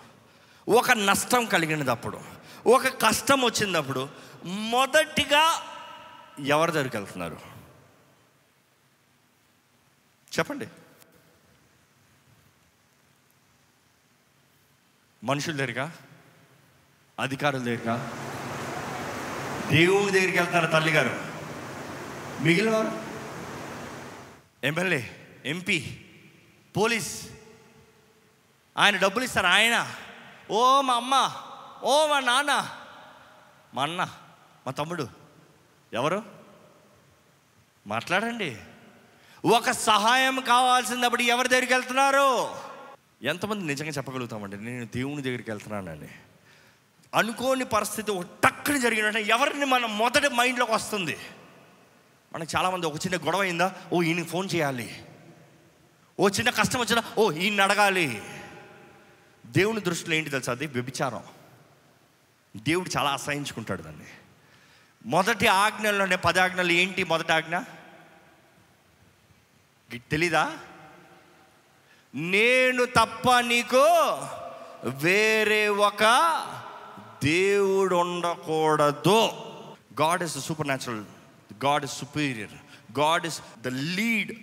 [0.72, 2.20] ఒక నష్టం కలిగినప్పుడు
[2.68, 4.10] ఒక కష్టం వచ్చినప్పుడు
[4.46, 5.62] మొదటిగా
[6.46, 7.40] ఎవరి దగ్గరికి వెళ్తున్నారు?
[10.38, 10.68] చెప్పండి.
[15.24, 15.92] మనుషుల దగ్గరగా
[17.20, 18.12] అధికారుల దగ్గరగా
[19.72, 21.20] దేవుడి దగ్గరికి వెళ్తారు తల్లి గారు
[22.44, 23.05] మిగిలిన వారు?
[24.66, 25.98] MLA MP
[26.78, 27.30] police.
[28.78, 29.96] ఆయన డబ్బులు ఇస్తారు ఆయన.
[30.52, 31.32] ఓ మా అమ్మ
[31.84, 32.78] ఓ మా నాన్న.
[33.74, 34.10] మా అన్న
[34.66, 35.08] మా తమ్ముడు.
[35.94, 36.24] ఎవరు?
[37.88, 38.58] మాట్లాడండి.
[39.46, 42.56] ఒక సహాయం కావాల్సినప్పుడు ఎవరి దగ్గరికి వెళ్తున్నారు?
[43.22, 44.66] ఎంతమంది నిజంగా చెప్పగలుగుతామండి?
[44.66, 46.10] నేను దేవుని దగ్గరికి వెళ్తున్నానని
[47.16, 51.18] అనుకోని పరిస్థితి ఒక టక్కుని జరిగినట్టు ఎవరిని మనం మొదటి మైండ్లోకి వస్తుంది?
[52.36, 53.76] మనకు చాలామంది ఒక చిన్న గొడవ అయిందా?
[53.94, 55.06] ఓ ఈయనకి ఫోన్ చేయాలి.
[56.20, 58.24] ఓ చిన్న కష్టం వచ్చినా ఓ ఈయన అడగాలి.
[59.46, 60.52] దేవుని దృష్టిలో ఏంటి తెలుసా?
[60.52, 61.24] అది వ్యభిచారం.
[62.58, 64.06] దేవుడు చాలా అసహించుకుంటాడు దాన్ని.
[65.06, 67.58] మొదటి ఆజ్ఞల్లోనే పది ఆజ్ఞలు ఏంటి మొదటి ఆజ్ఞ?
[69.98, 70.58] తెలీదా?
[72.16, 73.86] నేను తప్ప నీకు
[74.84, 76.04] వేరే ఒక
[77.24, 79.30] దేవుడు ఉండకూడదు.
[80.02, 81.06] God is supernatural
[81.64, 82.52] God is superior
[83.00, 84.34] God is the lead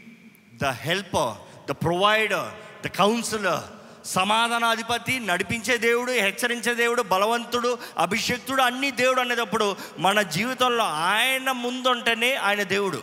[0.57, 9.21] the helper the provider the counsellor సమాధానాధిపతి నడిపించే దేవుడు హెచ్చరించే దేవుడు బలవంతుడు అభిషక్తుడు అన్ని దేవుడు
[9.21, 13.03] అనేటప్పుడు మన జీవితంలో ఆయన ముందుంటేనే ఆయన దేవుడు.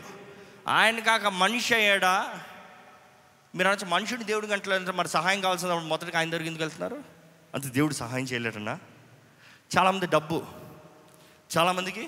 [0.68, 2.40] ఆయన కాక మనిషి అయ్యాడా?
[3.56, 7.00] మీరు అనొచ్చు మనుషుడు దేవుడు గంటలు మరి సహాయం కావాల్సిన మొదటికి ఆయన దగ్గర ఎందుకు వెళ్తున్నారు?
[7.56, 8.80] అంత దేవుడు సహాయం చేయలేడన్నా
[9.78, 10.46] చాలామంది డబ్బు.
[11.58, 12.08] చాలామందికి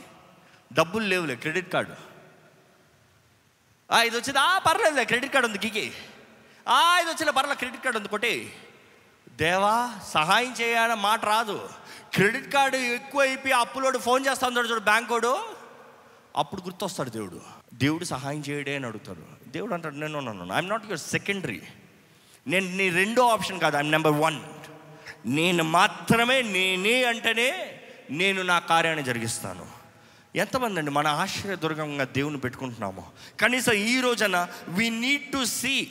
[0.74, 1.92] డబ్బులు లేవులే క్రెడిట్ కార్డు.
[4.06, 4.40] ఇది వచ్చింది.
[4.40, 5.92] ఆ పర్లేదులే క్రెడిట్ కార్డు ఉంది కికి.
[6.68, 8.54] ఆ ఇది వచ్చిన పర్లేదు క్రెడిట్ కార్డు ఉంది కొట్టి.
[9.32, 11.70] దేవా సహాయం చేయాలని మాట రాదు.
[12.14, 15.34] క్రెడిట్ కార్డు ఎక్కువ అయిపోయి అప్పులోడు ఫోన్ చేస్తాను చూడు బ్యాంకోడు.
[16.36, 17.42] అప్పుడు గుర్తొస్తాడు దేవుడు.
[17.74, 19.52] దేవుడు సహాయం చేయడే అని అడుగుతాడు.
[19.52, 21.62] దేవుడు అంటాడు నేను ఐఎమ్ నాట్ యువర్ సెకండరీ
[22.48, 24.40] నేను నీ రెండో ఆప్షన్ కాదు ఐఎమ్ నెంబర్ వన్
[25.26, 27.80] నేను మాత్రమే నేనే అంటేనే
[28.12, 29.81] నేను నా కార్యాన్ని జరిగిస్తాను.
[30.36, 33.04] ఎంతమంది అండి మన ఆశ్చర్యదుర్గంగా దేవుని పెట్టుకుంటున్నాము.
[33.40, 35.88] కనీసం ఈ రోజన వీ నీడ్ టు సీ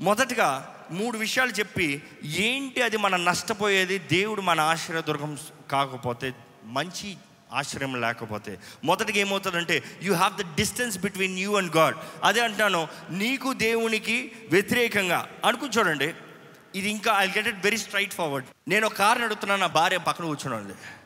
[0.00, 5.38] మొదటగా మూడు విషయాలు చెప్పి ఏంటి అది మన నష్టపోయేది దేవుడు మన ఆశ్చర్యదుర్గం
[5.70, 7.16] కాకపోతే మంచి
[7.52, 8.58] ఆశ్రయం లేకపోతే.
[8.84, 15.28] మొదటిగా ఏమవుతుందంటే you have the distance between you and God అదే అంటున్నాను నీకు దేవునికి వ్యతిరేకంగా.
[15.44, 16.14] అనుకుని చూడండి
[16.74, 17.76] ఇది ఇంకా I get it very
[18.14, 20.99] straightforward నేను ఒక కార్ నడుపుతున్నాను నా భార్య పక్కన కూర్చున్నాను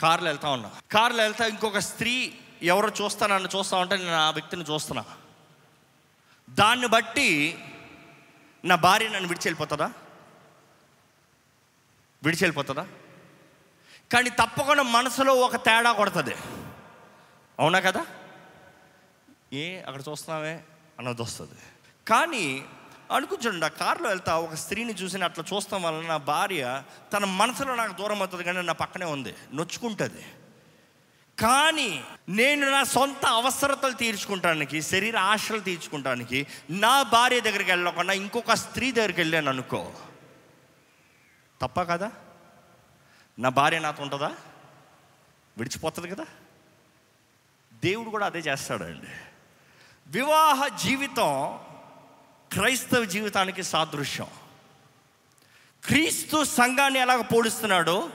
[0.00, 0.70] కార్లో వెళ్తా ఉన్నా.
[0.92, 5.04] కార్లో వెళ్తా ఇంకొక స్త్రీ ఎవరో చూస్తా నన్ను చూస్తా ఉంటే నేను ఆ వ్యక్తిని చూస్తున్నా.
[6.50, 7.58] దాన్ని బట్టి
[8.64, 9.92] నా భార్య నన్ను విడిచి వెళ్ళిపోతుందా
[12.22, 12.86] విడిచి వెళ్ళిపోతుందా
[14.12, 16.34] కానీ తప్పకుండా మనసులో ఒక తేడా కొడుతుంది.
[17.58, 18.06] అవునా కదా?
[19.52, 20.64] ఏ అక్కడ చూస్తున్నావే?
[20.98, 21.54] అన్నది వస్తుంది.
[22.08, 22.64] కానీ
[23.10, 27.92] అనుకుంటుండ ఆ కారులో వెళ్తా ఒక స్త్రీని చూసి అట్లా చూస్తాం వల్ల నా భార్య తన మనసులో నాకు
[27.92, 30.24] దూరం అవుతుంది కానీ నా పక్కనే ఉంది నొచ్చుకుంటుంది.
[31.38, 38.92] కానీ నేను నా సొంత అవసరతలు తీర్చుకుంటానికి శరీర ఆశలు తీర్చుకుంటానికి నా భార్య దగ్గరికి వెళ్ళకుండా ఇంకొక స్త్రీ
[38.92, 39.92] దగ్గరికి వెళ్ళాను అనుకో.
[41.62, 42.12] తప్ప కదా?
[43.38, 44.32] నా భార్య నాతో ఉంటుందా?
[45.58, 46.26] విడిచిపోతుంది కదా?
[47.74, 49.06] దేవుడు కూడా అదే చేస్తాడండి.
[50.06, 51.60] వివాహ జీవితం
[52.52, 54.26] క్రైస్తవ జీవితానికి సాదృశ్యం.
[55.84, 58.10] క్రీస్తు సంఘాన్ని ఎలాగ పోలుస్తున్నాడో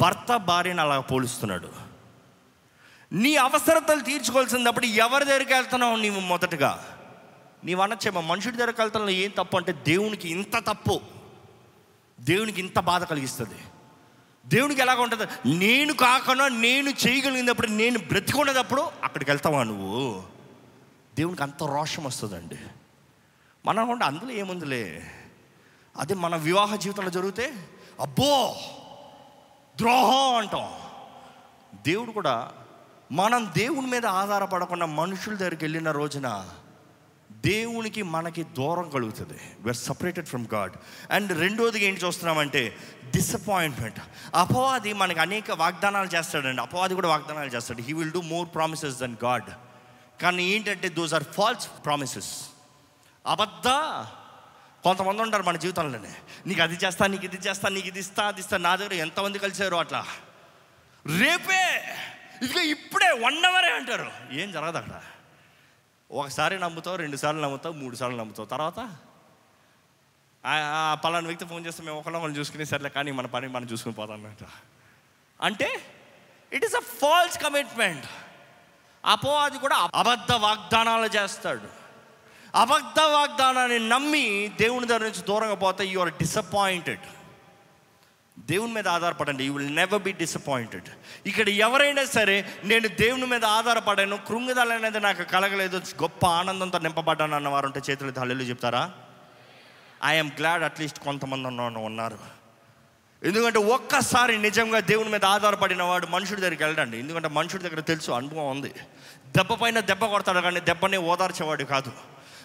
[0.00, 1.72] భర్త భార్యను అలాగ పోలుస్తున్నాడు.
[3.12, 6.98] నీ అవసరతలు తీర్చుకోవాల్సినప్పుడు ఎవరి దగ్గరికి వెళ్తున్నావు నీవు మొదటగా?
[7.64, 11.00] నీవు అనొచ్చేమో మనుషుడి దగ్గరికి వెళ్తున్నావు ఏం తప్పు అంటే దేవునికి ఇంత తప్పు.
[12.20, 13.58] దేవునికి ఇంత బాధ కలిగిస్తుంది.
[14.46, 15.54] దేవునికి ఎలాగ ఉంటుంది?
[15.58, 20.22] నేను కాకుండా నేను చేయగలిగినప్పుడు నేను బ్రతికున్నదప్పుడు అక్కడికి వెళ్తావా నువ్వు?
[21.14, 22.58] దేవునికి అంత రోషం వస్తుందండి.
[23.66, 25.12] మనం అనుకుంటే అందులో ఏముందిలే?
[25.96, 27.54] అదే మన వివాహ జీవితంలో జరిగితే
[28.00, 28.56] అబ్బో!
[29.76, 30.68] ద్రోహం అంటాం.
[31.86, 32.52] దేవుడు కూడా
[33.12, 36.48] మనం దేవుని మీద ఆధారపడకుండా మనుషుల దగ్గరికి వెళ్ళిన రోజున
[37.30, 39.38] దేవునికి మనకి దూరం కలుగుతుంది.
[39.60, 40.72] We are separated from God
[41.10, 42.76] and రెండోది ఏంటి చూస్తున్నామంటే
[43.14, 44.00] డిసప్పాయింట్మెంట్
[44.34, 46.62] అపవాది మనకి అనేక వాగ్దానాలు చేస్తాడండి.
[46.62, 47.82] అపవాది కూడా వాగ్దానాలు చేస్తాడు.
[47.82, 49.50] He will do more promises then God
[50.22, 52.48] కానీ ఏంటంటే దోస్ ఆర్ ఫాల్స్ ప్రామిసెస్
[53.32, 53.68] అబద్ధ?
[54.84, 56.12] కొంతమంది ఉంటారు మన జీవితంలోనే
[56.46, 58.56] నీకు అది చేస్తా నీకు ఇది చేస్తా నీకు ఇది ఇస్తా అది ఇస్తా.
[58.66, 60.00] నా దగ్గర ఎంతమంది కలిసారు అట్లా.
[61.20, 61.64] రేపే.
[62.42, 64.10] ఇదిగో ఇప్పుడే వన్ అవరే అంటారు.
[64.40, 64.96] ఏం జరగదు అక్కడ.
[66.10, 68.48] ఒకసారి నమ్ముతావు రెండు సార్లు నమ్ముతావు మూడు సార్లు నమ్ముతావు.
[68.54, 68.78] తర్వాత
[71.04, 74.16] పలానా వ్యక్తి ఫోన్ చేస్తే మేము ఒకళ్ళ మనం చూసుకునే సర్లే కానీ మన పని మనం చూసుకుని పోతాం
[74.16, 74.46] అన్నట్టు
[75.40, 75.68] అంటే
[76.52, 78.06] it is a false commitment
[79.04, 81.77] అపోవాది కూడా అబద్ధ వాగ్దానాలు చేస్తాడు.
[82.54, 87.00] అబద్ధ వాగ్దానాన్ని నమ్మి దేవుని దగ్గర నుంచి దూరంగా పోతే యు ఆర్ డిసప్పాయింటెడ్
[88.38, 89.44] దేవుని మీద ఆధారపడండి.
[89.44, 90.88] You will never be disappointed
[91.26, 97.48] ఇక్కడ ఎవరైనా సరే నేను దేవుని మీద ఆధారపడాను కృంగుదల అనేది నాకు కలగలేదు గొప్ప ఆనందంతో నింపబడ్డాను అన్న
[97.48, 98.90] వారు ఉంటే చేతులు హల్లెలు చెప్తారా?
[100.04, 102.18] ఐఎమ్ గ్లాడ్ అట్లీస్ట్ కొంతమంది ఉన్నారు.
[103.22, 108.50] ఎందుకంటే ఒక్కసారి నిజంగా దేవుని మీద ఆధారపడిన వాడు మనుషుడి దగ్గరికి వెళ్ళండి ఎందుకంటే మనుషుడి దగ్గర తెలుసు అనుభవం
[108.50, 108.68] ఉంది.
[109.26, 111.92] దెబ్బ పైన దెబ్బ కొడతాడు కానీ దెబ్బనే ఓదార్చేవాడు కాదు.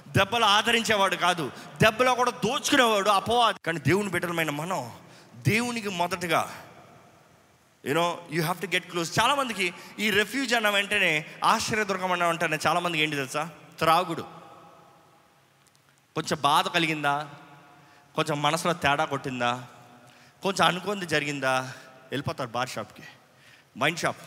[0.08, 1.52] దెబ్బలు ఆదరించేవాడు కాదు.
[1.82, 3.60] దెబ్బలో కూడా దోచుకునేవాడు అపవాది.
[3.66, 4.92] కానీ దేవుని బిడ్డలమైన మనం
[5.36, 6.66] దేవునికి మొదటగా
[7.86, 13.04] you know you have to get close చాలామందికి ఈ రెఫ్యూజ్ అన్న వెంటనే ఆశ్చర్యదుర్గం అన్న వెంటనే చాలామందికి
[13.04, 13.50] ఏంటి తెలుసా?
[13.80, 14.22] త్రాగుడు.
[16.16, 17.30] కొంచెం బాధ కలిగిందా?
[18.16, 19.66] కొంచెం మనసులో తేడా కొట్టిందా?
[20.44, 21.74] కొంచెం అనుకుంది జరిగిందా?
[22.12, 23.04] వెళ్ళిపోతారు బార్ షాప్కి.
[23.78, 24.18] Wine shop.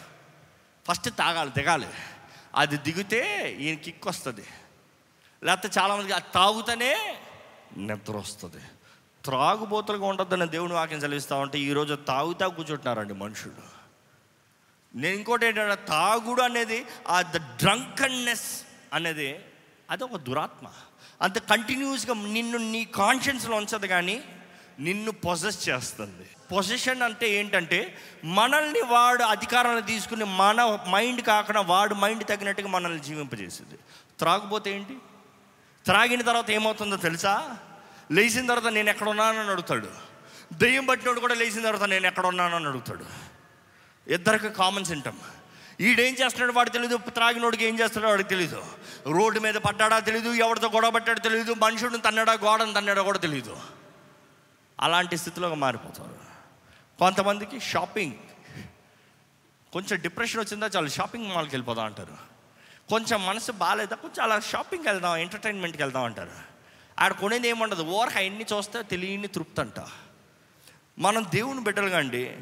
[0.89, 1.89] ఫస్ట్ తాగాలి దిగాలి.
[2.55, 4.45] అది దిగితే ఈయన కిక్ వస్తుంది.
[5.44, 7.16] లేకపోతే చాలామందికి అది తాగుతూనే
[7.77, 8.64] నిద్ర వస్తుంది.
[9.25, 13.77] త్రాగుబోతులుగా ఉంటుందని దేవుని వాక్యం చదివిస్తా ఉంటే ఈరోజు తాగుతా కూర్చుంటున్నారండి మనుషులు.
[14.94, 19.44] నేను ఇంకోటి ఏంటంటే తాగుడు అనేది ఆ ద డ్రంకన్నెస్ అనేది
[19.90, 20.66] అది ఒక దురాత్మ.
[21.22, 24.22] అంత కంటిన్యూస్గా నిన్ను నీ కాన్షియన్స్లో ఉంచదు కానీ
[24.79, 26.29] నిన్ను పొజెస్ చేస్తుంది.
[26.53, 33.79] పొజిషన్ అంటే ఏంటంటే మనల్ని వాడు అధికారాన్ని తీసుకుని మన మైండ్ కాకుండా వాడు మైండ్ తగినట్టుగా మనల్ని జీవింపజేసింది.
[34.18, 34.96] త్రాగుపోతే ఏంటి?
[35.87, 37.57] త్రాగిన తర్వాత ఏమవుతుందో తెలుసా?
[38.12, 39.88] లేచిన తర్వాత నేను ఎక్కడ ఉన్నానని అడుగుతాడు.
[40.53, 43.05] దెయ్యం పట్టినోడు కూడా లేచిన తర్వాత నేను ఎక్కడ ఉన్నానని అడుగుతాడు.
[44.12, 45.16] ఇద్దరికి కామన్ సింటమ్
[45.81, 48.62] ఈడేం చేస్తున్నాడు వాడు తెలియదు త్రాగినోడికి ఏం చేస్తున్నాడో వాడికి తెలియదు
[49.07, 53.57] రోడ్డు మీద పడ్డాడా తెలియదు ఎవరితో గొడవ పట్టాడో తెలియదు మనుషుడిని తన్నాడా గోడను తన్నాడా కూడా తెలియదు
[54.81, 56.16] అలాంటి స్థితిలోకి మారిపోతారు.
[56.99, 58.14] కొంతమందికి షాపింగ్
[59.72, 62.36] కొంచెం డిప్రెషన్ వచ్చిందా చాలు షాపింగ్ మాల్కి వెళ్ళిపోదా అంటారు.
[62.88, 66.31] కొంచెం మనసు బాగాలేదా కొంచెం అలా షాపింగ్కి వెళ్దాం ఎంటర్టైన్మెంట్కి వెళ్దాం అంటారు.
[67.01, 69.85] ఆడ కొనేది ఏముండదు ఓరక ఎన్ని చూస్తే తెలియని తృప్తి అంట.
[70.99, 72.37] మనం దేవుని బిడ్డలుగా అండి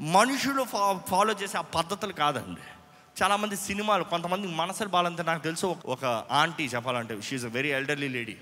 [0.00, 2.60] మనుషులు ఫా ఫాలో చేసే ఆ పద్ధతులు కాదండి.
[3.22, 8.08] చాలామంది సినిమాలు కొంతమంది మనసులు బాగాలంటే నాకు తెలుసు ఒక- ఒక ఆంటీ చెప్పాలంటే she's a very elderly
[8.08, 8.36] lady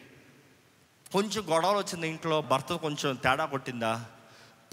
[1.12, 4.04] కొంచెం గొడవలు వచ్చింది ఇంట్లో భర్త కొంచెం తేడా కొట్టిందా?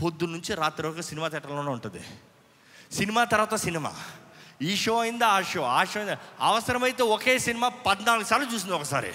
[0.03, 2.01] పొద్దు నుంచి రాత్రి వరకు సినిమా థియేటర్లోనే ఉంటుంది.
[2.91, 3.95] సినిమా తర్వాత సినిమా.
[4.61, 5.63] ఈ షో అయిందా ఆ షో?
[5.63, 6.17] ఆ షో అయిందా?
[6.39, 9.13] అవసరమైతే ఒకే సినిమా పద్నాలుగు సార్లు చూసింది ఒకసారి.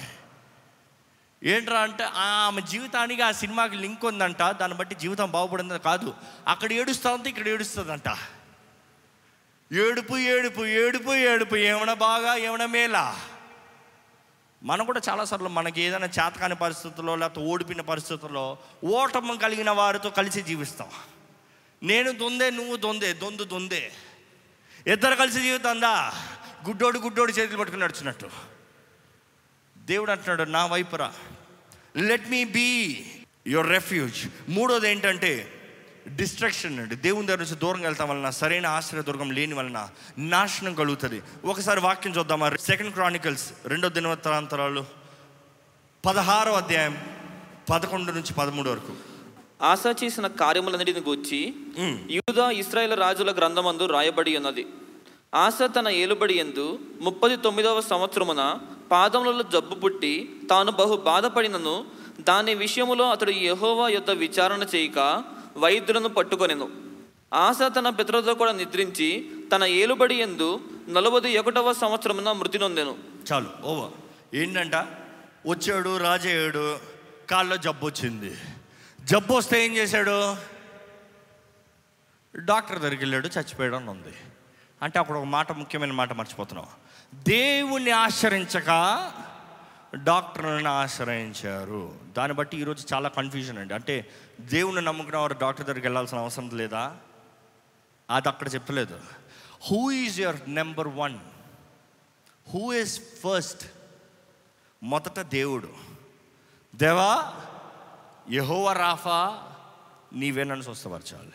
[1.43, 6.15] ఏంట్రా అంటే ఆమె జీవితానికి ఆ సినిమాకి లింక్ ఉందంట దాన్ని బట్టి జీవితం బాగుపడింది కాదు.
[6.49, 8.17] అక్కడ ఏడుస్తా ఇక్కడ ఏడుస్తుందంట.
[9.73, 13.21] ఏడుపు ఏడుపు ఏడుపు ఏడుపు ఏమైనా బాగా ఏమైనా మేలా.
[14.63, 20.89] మనం కూడా చాలాసార్లు మనకి ఏదైనా చేతకాని పరిస్థితుల్లో లేకపోతే ఓడిపిన పరిస్థితుల్లో ఓటమి కలిగిన వారితో కలిసి జీవిస్తాం.
[21.83, 23.93] నేను దొందే నువ్వు దొందే దొందు దొందే.
[24.87, 26.12] ఇద్దరు కలిసి జీవితందా?
[26.66, 28.29] గుడ్డోడు గుడ్డోడు చేతులు పట్టుకుని నడుచున్నట్టు
[29.79, 31.12] దేవుడు అంటున్నాడు నా వైపురా.
[31.97, 32.68] Let me be
[33.47, 35.61] your refuge మూడోది ఏంటంటే
[36.09, 36.97] డిస్ట్రక్షన్ అండి.
[36.97, 41.23] దేవుని దగ్గర నుంచి దూరం వెళ్తాం వలన సరైన ఆశ్రయదుర్గం లేని వలన నాశనం కలుగుతుంది.
[41.44, 44.85] ఒకసారి వాక్యం చూద్దామా సెకండ్ క్రానికల్స్ రెండో దినవత్తరాంతరాలు
[46.07, 46.99] పదహారో అధ్యాయం
[47.70, 49.13] పదకొండు నుంచి పదమూడు వరకు.
[49.70, 51.40] ఆశ చేసిన కార్యములన్నిటిని గూర్చి.
[52.16, 54.66] యూదా ఇస్రాయేల్ రాజుల గ్రంథమందు రాయబడి ఉన్నది.
[55.35, 58.42] ఆశ తన ఏలుబడి ఎందు ముప్పది తొమ్మిదవ సంవత్సరమున
[58.90, 60.12] పాదములలో జబ్బు పుట్టి
[60.50, 61.85] తాను బహు బాధపడినను
[62.20, 64.98] దాని విషయములో అతడు యెహోవా యొద్ద విచారణ చేయక
[65.57, 66.68] వైద్యులను పట్టుకొనెను.
[67.35, 69.09] ఆశ తన పితరులతో కూడా నిద్రించి
[69.53, 72.94] తన ఏలుబడి ఎందు నలభై ఒకటవ సంవత్సరమున మృతి నొందెను.
[73.33, 73.94] చాలు ఓవర్.
[74.37, 74.77] ఏంటంట?
[75.46, 76.66] వచ్చాడు రాజయ్యాడు
[77.31, 78.33] కాళ్ళలో జబ్బు వచ్చింది
[79.05, 80.37] జబ్బు వస్తే ఏం చేశాడు?
[82.37, 84.14] డాక్టర్ దగ్గరికి వెళ్ళాడు చచ్చిపోయాడు అని ఉంది.
[84.83, 86.67] అంటే అక్కడ ఒక మాట ముఖ్యమైన మాట మర్చిపోతున్నాం
[87.14, 88.67] దేవుణ్ణి ఆశ్రయించక
[89.95, 91.99] డాక్టర్లను ఆశ్రయించారు.
[92.17, 93.75] దాన్ని బట్టి ఈరోజు చాలా కన్ఫ్యూజన్ అండి.
[93.75, 96.97] అంటే దేవుణ్ణి నమ్ముకున్న వారు డాక్టర్ దగ్గరికి వెళ్ళాల్సిన అవసరం లేదా?
[98.11, 99.01] అది అక్కడ చెప్పలేదు.
[99.71, 101.19] Who is your number one
[102.49, 103.73] who is first
[104.83, 105.69] మొదట దేవుడు.
[106.75, 107.35] దేవా
[108.31, 109.43] యహోవ రాఫా
[110.13, 111.33] నీవే నన్ను స్వస్థపరచాలి.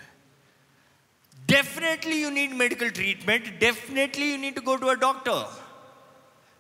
[1.46, 5.48] Definitely you need medical treatment definitely you need go to a doctor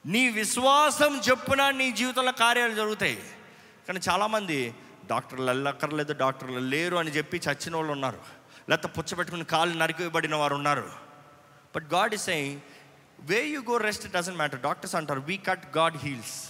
[0.06, 3.24] నీ విశ్వాసం చెప్పున నీ జీవితంలో కార్యాలు జరుగుతాయి.
[3.88, 4.74] కానీ చాలామంది
[5.10, 8.20] డాక్టర్లు వెళ్ళక్కర్లేదు డాక్టర్లు లేరు అని చెప్పి చచ్చిన వాళ్ళు ఉన్నారు.
[8.70, 10.92] లేకపోతే పుచ్చబెట్టుకుని కాళ్ళు నరికిబడిన వారు ఉన్నారు.
[11.76, 12.62] But God is saying
[13.20, 16.50] way you go rest doesn't matter doctors అంటారు వీ కట్ గాడ్ హీల్స్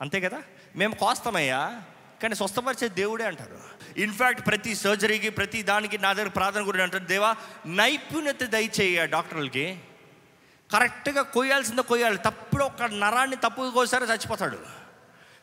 [0.00, 0.42] అంతే కదా?
[0.76, 1.82] మేము కోస్తామయ్యా.
[2.24, 3.58] కానీ స్వస్థపరిచే దేవుడే అంటారు.
[3.96, 9.80] ఇన్ఫ్యాక్ట్ ప్రతి సర్జరీకి ప్రతి దానికి నా దగ్గర ప్రార్థన గురించి అంటారు దేవా నైపుణ్యత దయచేయ డాక్టర్లకి.
[10.72, 12.16] కరెక్ట్గా కొయ్యాల్సిందే కొయ్యాలి.
[12.16, 14.58] తప్పుడు ఒక నరాన్ని తప్పు కోసారో చచ్చిపోతాడు.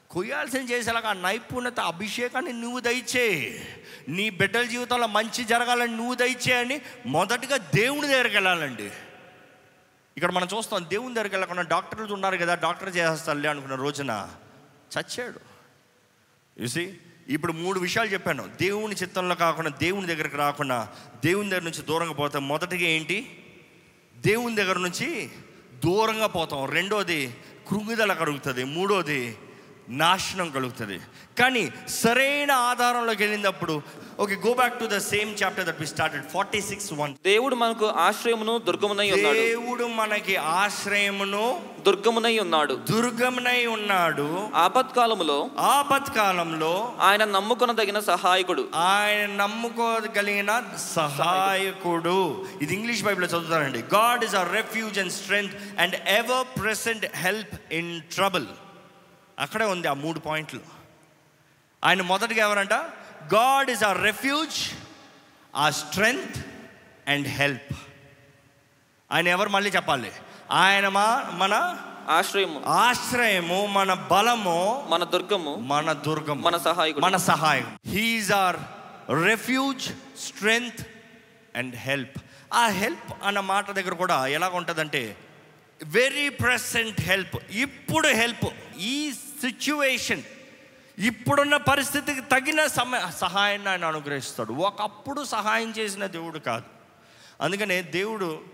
[0.10, 3.68] కొయ్యాల్సింది చేసేలాగా ఆ నైపుణ్యత అభిషేకాన్ని నువ్వు దయచేయి.
[4.10, 8.92] నీ బిడ్డల జీవితంలో మంచి జరగాలని నువ్వు దయచేయని మొదటగా దేవుని దగ్గరికి వెళ్ళాలండి.
[10.18, 14.30] ఇక్కడ మనం చూస్తాం దేవుని దగ్గరికి వెళ్ళకుండా డాక్టర్లు ఉన్నారు కదా డాక్టర్ చేస్తారులే అనుకున్న రోజున
[15.00, 15.51] చచ్చాడు.
[16.62, 16.94] చూసి
[17.28, 18.50] ఇప్పుడు మూడు విషయాలు చెప్పాను.
[18.62, 20.88] దేవుని చిత్తంలో కాకుండా దేవుని దగ్గరికి రాకుండా
[21.26, 23.44] దేవుని దగ్గర నుంచి దూరంగా పోతాం మొదటిగా ఏంటి?
[24.18, 25.30] దేవుని దగ్గర నుంచి
[25.84, 26.66] దూరంగా పోతాం.
[26.66, 27.34] రెండోది
[27.70, 28.64] కృంగిదల కలుగుతుంది.
[28.64, 29.38] మూడోది
[29.90, 31.00] నాశనం కలుగుతుంది.
[31.40, 33.82] కానీ సరైన ఆధారంలోకి వెళ్ళినప్పుడు
[34.24, 37.86] okay go back to the same chapter that we started forty six one దేవుడు మనకు
[37.86, 39.36] ఆశ్రయమును దుర్గమునై ఉన్నాడు.
[39.36, 42.74] దేవుడు మనకి ఆశ్రయమును దుర్గమునై ఉన్నాడు.
[42.92, 44.52] దుర్గమునై ఉన్నాడు.
[44.56, 48.70] ఆపత్కాలములో ఆపత్కాలంలో ఆయన నమ్ముకొనదగిన సహాయకుడు.
[48.76, 50.64] ఆయన నమ్ముకోగలిగిన
[50.96, 52.46] సహాయకుడు.
[52.62, 58.02] ఇది ఇంగ్లీష్ బైబిల్లో చదువుతానండి God is a refuge and strength and ever present help in
[58.02, 58.48] trouble
[59.40, 60.60] అక్కడే ఉంది ఆ మూడు పాయింట్లు.
[61.84, 62.74] ఆయన మొదటిగా ఎవరంట?
[63.34, 64.72] God is a refuge
[65.56, 66.46] a strength
[67.10, 67.74] and help
[69.12, 70.12] ఆయన ఎవరు మళ్ళీ చెప్పాలి?
[70.52, 71.54] ఆయన మా మన
[72.10, 72.64] ఆశ్రయము.
[72.66, 77.06] ఆశ్రయము మన బలము మన దుర్గము మన దుర్గం మన సహాయకుడు.
[77.06, 78.58] మన సహాయం he's our
[79.24, 80.88] refuge strength
[81.56, 82.18] and help
[82.54, 85.18] ఆ హెల్ప్ అన్న మాట దగ్గర కూడా ఎలా ఉంటుందంటే
[85.86, 88.48] వెరీ ప్రెసెంట్ హెల్ప్ ఇప్పుడు హెల్ప్
[88.80, 90.22] ఈ సిచ్యువేషన్
[91.02, 94.54] ఇప్పుడున్న పరిస్థితికి తగిన సమయ సహాయాన్ని ఆయన అనుగ్రహిస్తాడు.
[94.54, 96.66] ఒకప్పుడు సహాయం చేసిన దేవుడు కాదు.
[97.42, 98.46] అందుకనే దేవుడు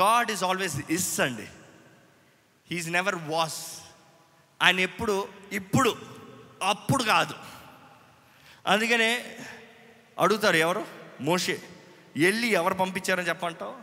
[0.00, 1.48] గాడ్ ఈజ్ ఆల్వేస్ ఇస్ అండి.
[2.70, 3.66] He's never was.
[4.62, 5.96] ఆయన ఎప్పుడు ఇప్పుడు
[6.62, 7.34] అప్పుడు కాదు.
[8.66, 9.36] అందుకనే
[10.18, 10.86] అడుగుతారు ఎవరు?
[11.20, 11.62] మోషే.
[12.16, 13.76] వెళ్ళి ఎవరు పంపించారని చెప్పంటావు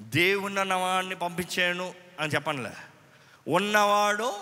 [0.00, 2.70] దేవుని అన్నవాడిని పంపించాను అని చెప్పనులే.
[3.48, 4.32] ఉన్నవాడు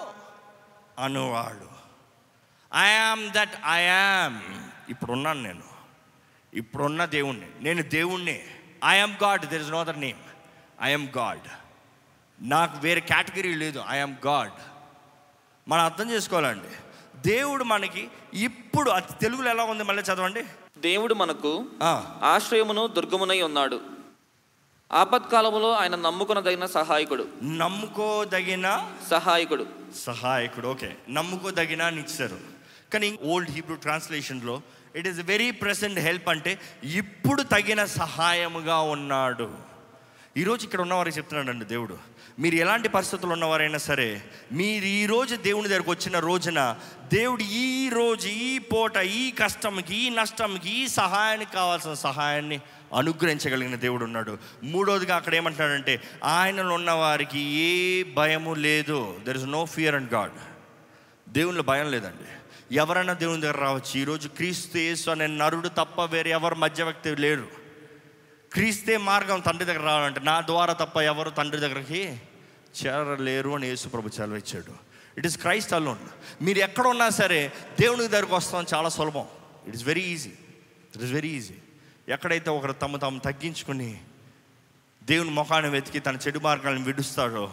[0.98, 1.73] అనువాడు.
[2.74, 4.40] I am that I am
[4.90, 5.62] ఇప్పుడున్నాను నేను.
[6.54, 7.46] ఇప్పుడున్న దేవుణ్ణి.
[7.60, 8.40] నేను దేవుణ్ణి.
[8.84, 10.18] I am God there is no other name
[10.82, 11.40] I am God
[12.40, 13.84] నాకు వేరే కేటగిరీ లేదు.
[13.88, 14.52] ఐ యామ్ గాడ్
[15.68, 16.68] మనం అర్థం చేసుకోవాలండి.
[17.28, 20.44] దేవుడు మనకి ఇప్పుడు అది తెలుగులో ఎలా ఉంది మళ్ళీ చదవండి?
[20.78, 21.66] దేవుడు మనకు
[22.22, 23.80] ఆశ్రయమును దుర్గమునై ఉన్నాడు.
[24.92, 27.28] ఆపత్కాలములో ఆయన నమ్ముకొనదగిన సహాయకుడు.
[27.42, 29.66] నమ్ముకోదగిన సహాయకుడు.
[30.06, 30.68] సహాయకుడు.
[30.68, 30.96] ఓకే.
[31.10, 32.53] నమ్ముకోదగిన అని ఇచ్చారు.
[32.92, 34.62] కానీ old Hebrew ట్రాన్స్లేషన్లో
[34.96, 39.74] it is very present help అంటే ఇప్పుడు తగిన సహాయముగా ఉన్నాడు.
[40.36, 41.98] ఈరోజు ఇక్కడ ఉన్నవారికి చెప్తున్నాడండి దేవుడు.
[42.38, 46.76] మీరు ఎలాంటి పరిస్థితులు ఉన్నవారైనా సరే మీరు ఈరోజు దేవుని దగ్గరకు వచ్చిన రోజున
[47.12, 52.60] దేవుడు ఈ రోజు ఈ పూట ఈ కష్టంకి ఈ నష్టంకి ఈ సహాయానికి కావాల్సిన సహాయాన్ని
[52.94, 54.38] అనుగ్రహించగలిగిన దేవుడు ఉన్నాడు.
[54.64, 59.20] మూడోదిగా అక్కడ ఏమంటున్నాడంటే ఆయనలో ఉన్న వారికి ఏ భయము లేదు.
[59.24, 60.32] There is no fear and God
[61.28, 62.28] దేవునిలో భయం లేదండి.
[62.72, 64.00] ఎవరైనా దేవుని దగ్గర రావచ్చు.
[64.00, 67.46] ఈరోజు క్రీస్తు యేసు అనే నరుడు తప్ప వేరే ఎవరు మధ్య వ్యక్తి లేరు.
[68.52, 72.20] క్రీస్తే మార్గం తండ్రి దగ్గర రావాలంటే నా ద్వారా తప్ప ఎవరు తండ్రి దగ్గరికి
[72.80, 74.72] చేరలేరు అని యేసు ప్రభు ఇచ్చాడు
[75.18, 79.24] ఇట్ ఈస్ క్రైస్ట్ అలోన్ మీరు ఎక్కడ ఉన్నా సరే దేవుని దగ్గరకు వస్తాం చాలా సులభం.
[79.66, 80.30] It is very easy
[80.94, 81.54] it is very easy
[82.08, 84.00] ఎక్కడైతే ఒకరు తమ తాము తగ్గించుకుని
[85.04, 87.52] దేవుని ముఖాన్ని వెతికి తన చెడు మార్గాలను విడుస్తాడో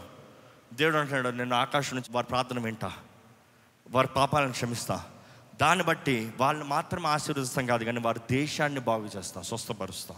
[0.74, 2.94] దేవుడు అంటున్నాడు నేను ఆకాశం నుంచి వారి ప్రార్థన వింటా.
[3.92, 5.06] వారి పాపాలను క్షమిస్తా.
[5.62, 10.16] దాన్ని బట్టి వాళ్ళని మాత్రం ఆశీర్వదిస్తాం కాదు కానీ వారి దేశాన్ని బాగు చేస్తా స్వస్థపరుస్తా.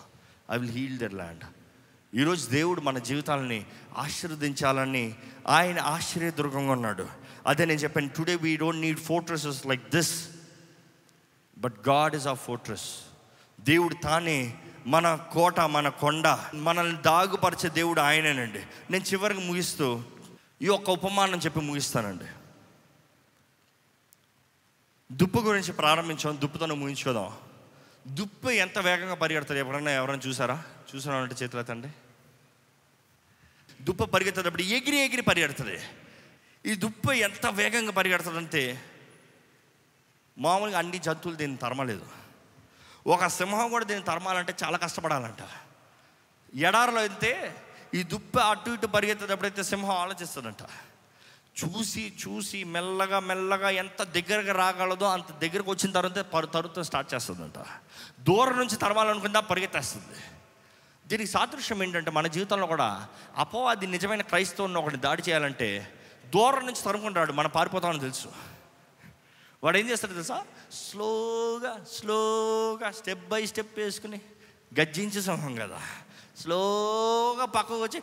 [0.51, 1.43] I will heal their land
[2.15, 3.65] ఈరోజు దేవుడు మన జీవితాలని
[3.97, 5.15] ఆశీర్వదించాలని
[5.47, 7.07] ఆయన ఆశ్చర్యదుర్గంగా ఉన్నాడు.
[7.47, 10.29] అదే నేను చెప్పాను today we don't need fortresses like this
[11.57, 12.89] but God is a fortress
[13.59, 14.53] దేవుడు తానే
[14.85, 18.59] మన కోట మన కొండ మనల్ని దాగుపరిచే దేవుడు ఆయనేనండి.
[18.91, 20.01] నేను చివరికి ముగిస్తూ
[20.61, 22.25] ఈ ఒక్క ఉపమానం చెప్పి ముగిస్తానండి.
[25.13, 27.37] దుప్పు గురించి ప్రారంభించాం దుప్పుతో ముగించుకోదాం.
[28.07, 29.59] దుప్పు ఎంత వేగంగా పరిగెడతారు?
[29.59, 30.63] ఎప్పుడన్నా ఎవరైనా చూసారా?
[30.95, 31.89] చూసారా అంటే చేతులు ఎత్తండి
[33.81, 35.77] దుప్ప పరిగెత్తేటప్పుడు ఎగిరి ఎగిరి పరిగెడుతుంది.
[36.65, 38.83] ఈ దుప్ప ఎంత వేగంగా పరిగెడుతుందంటే
[40.37, 42.05] మామూలుగా అన్ని జంతువులు దీన్ని తరమలేదు.
[43.07, 45.43] ఒక సింహం కూడా దీన్ని తరమాలంటే చాలా కష్టపడాలంట.
[46.55, 47.55] ఎడారిలో అయితే
[47.93, 50.63] ఈ దుప్ప అటు ఇటు పరిగెత్తేటప్పుడైతే సింహం ఆలోచిస్తుందంట.
[51.53, 57.59] చూసి చూసి మెల్లగా మెల్లగా ఎంత దగ్గరగా రాగలదో అంత దగ్గరకు వచ్చిన తర్వాత పరు తరుతో స్టార్ట్ చేస్తుందంట.
[58.19, 60.19] దూరం నుంచి తరవాలనుకుందా పరిగెత్తేస్తుంది.
[61.07, 65.93] దీనికి సాదృశ్యం ఏంటంటే మన జీవితంలో కూడా అపవాది నిజమైన క్రైస్తవుని ఒకటి దాడి చేయాలంటే
[66.25, 68.27] దూరం నుంచి తరుముకుంటాడు మనం పారిపోతామని తెలుసు.
[69.63, 70.45] వాడు ఏం చేస్తాడు తెలుసా?
[70.73, 74.21] స్లోగా స్లోగా స్టెప్ బై స్టెప్ వేసుకుని
[74.81, 75.81] గజ్జించే సమయం కదా.
[76.37, 78.01] స్లోగా పక్కకు వచ్చి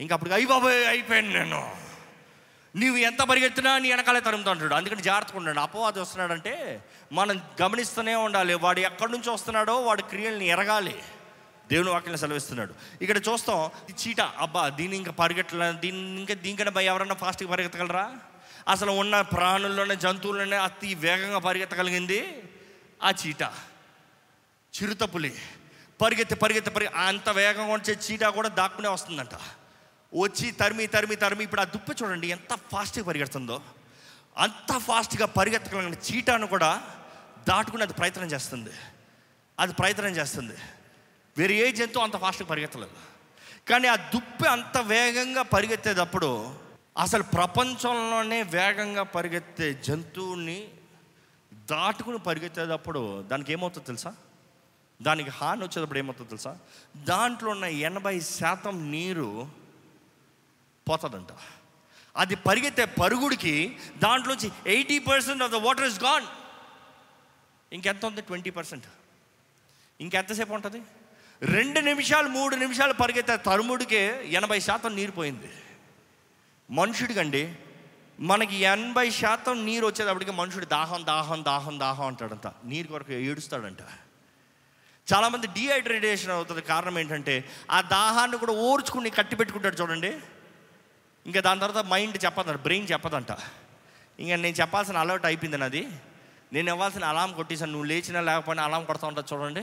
[0.00, 1.76] ఇంకా అప్పుడు అయ్యి బాబాయ్ అయిపోయాను నేను.
[2.76, 5.60] నీవు ఎంత పరిగెత్తినా నీ వెనకాలే తరుముతా ఉంటాడు అందుకని జాగ్రత్తగా ఉండండి.
[5.60, 8.54] అపవాది వస్తున్నాడంటే మనం గమనిస్తూనే ఉండాలి.
[8.54, 11.02] వాడు ఎక్కడి నుంచి వస్తున్నాడో వాడి క్రియల్ని ఎరగాలి.
[11.68, 12.74] దేవుని వాక్యం సెలవిస్తున్నాడు.
[13.02, 14.20] ఇక్కడ చూస్తాం ఈ చీట.
[14.20, 18.12] అబ్బా దీన్ని ఇంకా పరిగెట్టలే దీన్ని ఇంకా దీనికన్నా భయ ఎవరన్నా ఫాస్ట్గా పరిగెత్తగలరా?
[18.68, 22.42] అసలు ఉన్న ప్రాణుల్లోనే జంతువుల్లోనే అతి వేగంగా పరిగెత్తగలిగింది
[23.02, 23.42] ఆ చీట.
[24.82, 25.34] చిరుతపులి.
[26.02, 29.59] పరిగెత్తి పరిగెత్తి పరిగె అంత వేగంగా వచ్చే చీట కూడా దాక్కునే వస్తుందంట.
[30.14, 33.60] వచ్చి తరిమి తరిమి తరిమి ఇప్పుడు ఆ దుప్ప చూడండి ఎంత ఫాస్ట్గా పరిగెడుతుందో.
[34.36, 36.82] అంత ఫాస్ట్గా పరిగెత్తగలిగిన చీటాను కూడా
[37.48, 38.70] దాటుకుని అది ప్రయత్నం చేస్తుంది.
[39.58, 40.52] అది ప్రయత్నం చేస్తుంది.
[41.38, 42.92] వేరే ఏ జంతువు అంత ఫాస్ట్గా పరిగెత్తలేదు.
[43.68, 46.54] కానీ ఆ దుప్పి అంత వేగంగా పరిగెత్తేటప్పుడు
[46.98, 50.68] అసలు ప్రపంచంలోనే వేగంగా పరిగెత్తే జంతువుని
[51.54, 54.14] దాటుకుని పరిగెత్తేటప్పుడు దానికి ఏమవుతుందో తెలుసా?
[55.02, 56.58] దానికి హాని వచ్చేటప్పుడు ఏమవుతుందో తెలుసా?
[56.96, 59.59] దాంట్లో ఉన్న ఎనభై శాతం నీరు
[60.90, 61.32] పోతుందంట
[62.16, 66.26] అది పరిగెత్తే పరుగుడికి దాంట్లోంచి eighty percent of the water is gone.
[67.72, 68.20] ఇంకెంత ఉంది?
[68.20, 68.86] Twenty percent.
[70.00, 70.82] ఇంకెంతసేపు ఉంటుంది?
[71.42, 75.50] రెండు నిమిషాలు మూడు నిమిషాలు పరిగెత్తే తరుముడికే ఎనభై శాతం నీరు పోయింది.
[76.70, 77.42] మనుషుడికండి
[78.20, 82.46] మనకి ఎనభై శాతం నీరు వచ్చేటప్పటికి మనుషుడు దాహం దాహం దాహం దాహం అంటాడంట.
[82.64, 83.82] నీరు కొరకు ఏడుస్తాడంట.
[85.12, 90.20] చాలామంది డిహైడ్రేషన్ అవుతుంది కారణం ఏంటంటే ఆ దాహాన్ని కూడా ఓర్చుకుని కట్టి పెట్టుకుంటాడు చూడండి.
[91.30, 93.32] ఇంకా దాని తర్వాత మైండ్ చెప్పదంట బ్రెయిన్ చెప్పదంట.
[94.18, 95.82] ఇంకా నేను చెప్పాల్సిన అలర్ట్ అయిపోయింది నాది.
[96.52, 97.72] నేను ఇవ్వాల్సిన అలారం కొట్టేశాను.
[97.72, 99.62] నువ్వు లేచినా లేకపోయినా అలాం కొడతా ఉంటా చూడండి.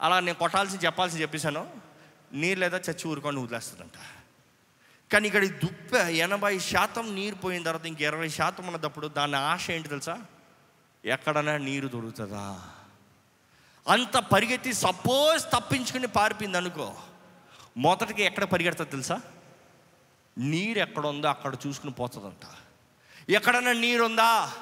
[0.00, 1.62] అలా నేను కొట్టాల్సి చెప్పాల్సి చెప్పేశాను.
[2.32, 3.98] నీరు లేదా చచ్చి ఊరుకొని వదిలేస్తుందంట.
[5.12, 9.88] కానీ ఇక్కడ దుప్ప ఎనభై శాతం నీరు పోయిన తర్వాత ఇంక ఇరవై శాతం ఉన్నప్పుడు దాని ఆశ ఏంటి
[9.88, 10.16] తెలుసా?
[11.04, 12.44] ఎక్కడైనా నీరు దొరుకుతుందా?
[13.88, 16.94] అంత పరిగెత్తి సపోజ్ తప్పించుకుని పారిపోయింది అనుకో
[17.76, 19.20] మొదటికి ఎక్కడ పరిగెడుతుంది తెలుసా?
[20.38, 22.46] నీరు ఎక్కడ ఉందో అక్కడ చూసుకుని పోతుందంట.
[23.30, 24.52] ఎక్కడైనా నీరుందా?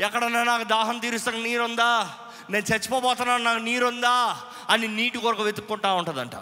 [0.00, 2.18] ఎక్కడన్నా ఎక్కడైనా నాకు దాహం తీరుస్తాను నీరుందా?
[2.50, 6.36] నేను చచ్చిపోబోతున్నాను నాకు నీరు ఉందా అని నీటి కొరకు వెతుక్కుంటా ఉంటుందంట.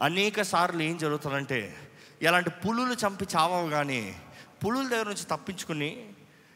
[0.00, 1.88] అనేక సార్లు ఏం జరుగుతుందంటే
[2.22, 4.20] ఎలాంటి పులులు చంపి చావవు కానీ
[4.64, 6.12] పులుల దగ్గర నుంచి తప్పించుకుని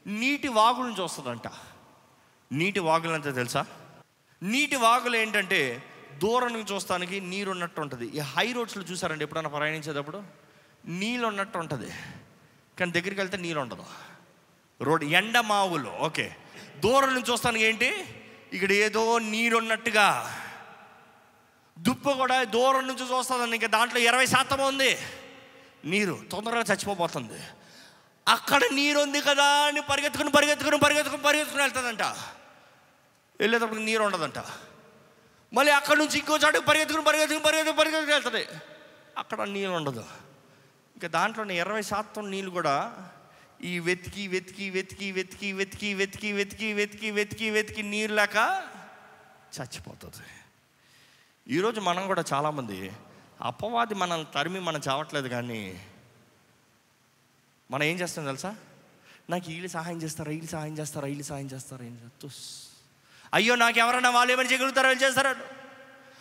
[0.07, 1.49] నీటి వాగుల నుంచి వస్తుందంట
[2.53, 3.67] నీటి వాగులు అంతా తెలుసా?
[4.43, 5.83] నీటి వాగులు ఏంటంటే
[6.23, 10.46] దూరం నుంచి చూస్తానికి నీరు ఉన్నట్టు ఉంటుంది ఈ హై రోడ్స్లో చూసారండి ఎప్పుడైనా ప్రయాణించేటప్పుడు?
[10.89, 11.91] నీళ్ళు ఉన్నట్టు ఉంటుంది
[12.79, 13.85] కానీ దగ్గరికి వెళ్తే నీళ్ళు ఉండదు
[14.83, 15.89] రోడ్ ఎండ మావులు.
[15.89, 16.37] ఓకే.
[16.77, 18.19] దూరం నుంచి వస్తాను ఏంటి?
[18.53, 20.39] ఇక్కడ ఏదో నీరు ఉన్నట్టుగా
[21.79, 24.99] దుప్ప కూడా దూరం నుంచి చూస్తుందండి ఇంకా దాంట్లో ఇరవై శాతం ఉంది.
[25.85, 27.41] నీరు తొందరగా చచ్చిపోబోతుంది.
[28.29, 32.03] అక్కడ నీరు ఉంది కదా అని పరిగెత్తుకుని పరిగెత్తుకుని పరిగెత్తుకుని పరిగెత్తుకుని వెళ్తుందంట.
[33.41, 34.39] వెళ్ళేటప్పుడు నీరు ఉండదంట
[35.53, 38.47] మళ్ళీ అక్కడ నుంచి ఇంకో చాటుకు పరిగెత్తుకుని పరిగెత్తుకుని పరిగెత్తుకుని పరిగెత్తుకుని వెళ్తుంది.
[39.19, 40.26] అక్కడ నీరు ఉండదు
[40.97, 42.77] ఇంకా దాంట్లోనే ఇరవై శాతం నీళ్ళు కూడా
[43.61, 48.37] ఈ వెతికి వెతికి వెతికి వెతికి వెతికి వెతికి వెతికి వెతికి వెతికి వెతికి నీరు లేక
[49.57, 50.27] చచ్చిపోతుంది.
[51.47, 52.79] ఈరోజు మనం కూడా చాలామంది
[53.41, 55.61] అపవాది మనల్ని తరిమి మనం చావట్లేదు కానీ
[57.71, 58.55] మనం ఏం చేస్తాం తెలుసా?
[59.31, 62.43] నాకు వీళ్ళు సహాయం చేస్తారా వీళ్ళు సహాయం చేస్తారా వీళ్ళు సహాయం చేస్తారా ఏం తుస్.
[63.35, 65.33] అయ్యో నాకు ఎవరైనా వాళ్ళు ఏమైనా చేయగలుగుతారా వీళ్ళు చేస్తారా?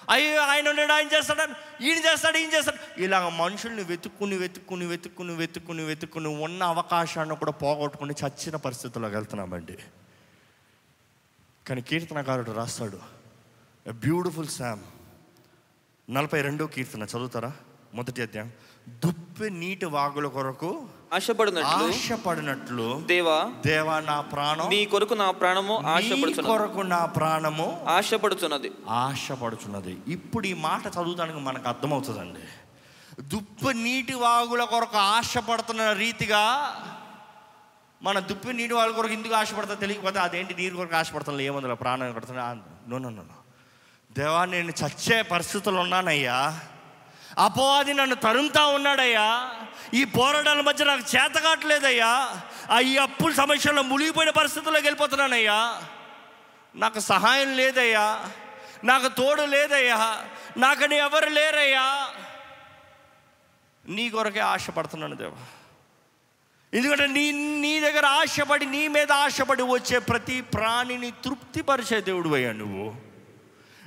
[0.10, 3.02] అయ్యో ఆయన ఉన్నాడు ఆయన చేస్తాడు ఈయన చేస్తాడు ఈయన చేస్తాడు.
[3.02, 9.78] ఇలాగ మనుషుల్ని వెతుక్కుని వెతుక్కుని వెతుక్కుని వెతుక్కుని వెతుక్కుని ఉన్న అవకాశాన్ని కూడా పోగొట్టుకుని చచ్చిన పరిస్థితుల్లోకి వెళ్తున్నామండి.
[11.68, 13.00] కానీ కీర్తనకారుడు రాస్తాడు
[13.88, 14.82] ఎ బ్యూటిఫుల్ శామ్
[16.12, 17.54] నలభై రెండో కీర్తన చదువుతారా?
[17.94, 18.52] మొదటి అధ్యాయం.
[18.90, 26.48] దుప్పి నీటి వాగుల కొరకు ఆశపడినట్లు ఆశపడినట్లు దేవా దేవా నా ప్రాణం నీ కొరకు నా ప్రాణము ఆశపడుచున్నది.
[26.48, 28.72] కొరకు నా ప్రాణము ఆశపడుచున్నది.
[28.90, 29.98] ఆశపడుచున్నది.
[30.08, 32.44] ఇప్పుడు ఈ మాట చదువుతానికి మనకు అర్థమవుతుందండి.
[33.22, 36.44] దుప్పు నీటి వాగుల కొరకు ఆశపడుతున్న రీతిగా
[38.02, 42.46] మన దుప్పు నీటి వాగుల కొరకు ఎందుకు ఆశపడతా తెలియకపోతే అదేంటి నీరు కొరకు ఆశపడతాను ఏముంది ప్రాణం కొడుతున్నా?
[42.88, 43.24] నో నో నో
[44.12, 46.60] దేవా నేను చచ్చే పరిస్థితులు ఉన్నానయ్యా.
[47.38, 49.50] అపవాది నన్ను తరుముతా ఉన్నాడయ్యా.
[49.94, 52.42] ఈ పోరాటాల మధ్య నాకు చేత కావట్లేదయ్యా.
[52.72, 55.82] ఆ ఈ అప్పుల సమస్యల్లో మునిగిపోయిన పరిస్థితుల్లోకి వెళ్ళిపోతున్నానయ్యా.
[56.76, 58.26] నాకు సహాయం లేదయ్యా.
[58.84, 60.26] నాకు తోడు లేదయ్యా.
[60.58, 62.10] నాకని ఎవరు లేరయ్యా.
[63.90, 65.46] నీ కొరకే ఆశపడుతున్నాను దేవా.
[66.74, 73.05] ఎందుకంటే నీ నీ దగ్గర ఆశపడి నీ మీద ఆశపడి వచ్చే ప్రతి ప్రాణిని తృప్తిపరిచే దేవుడు అయ్యా నువ్వు.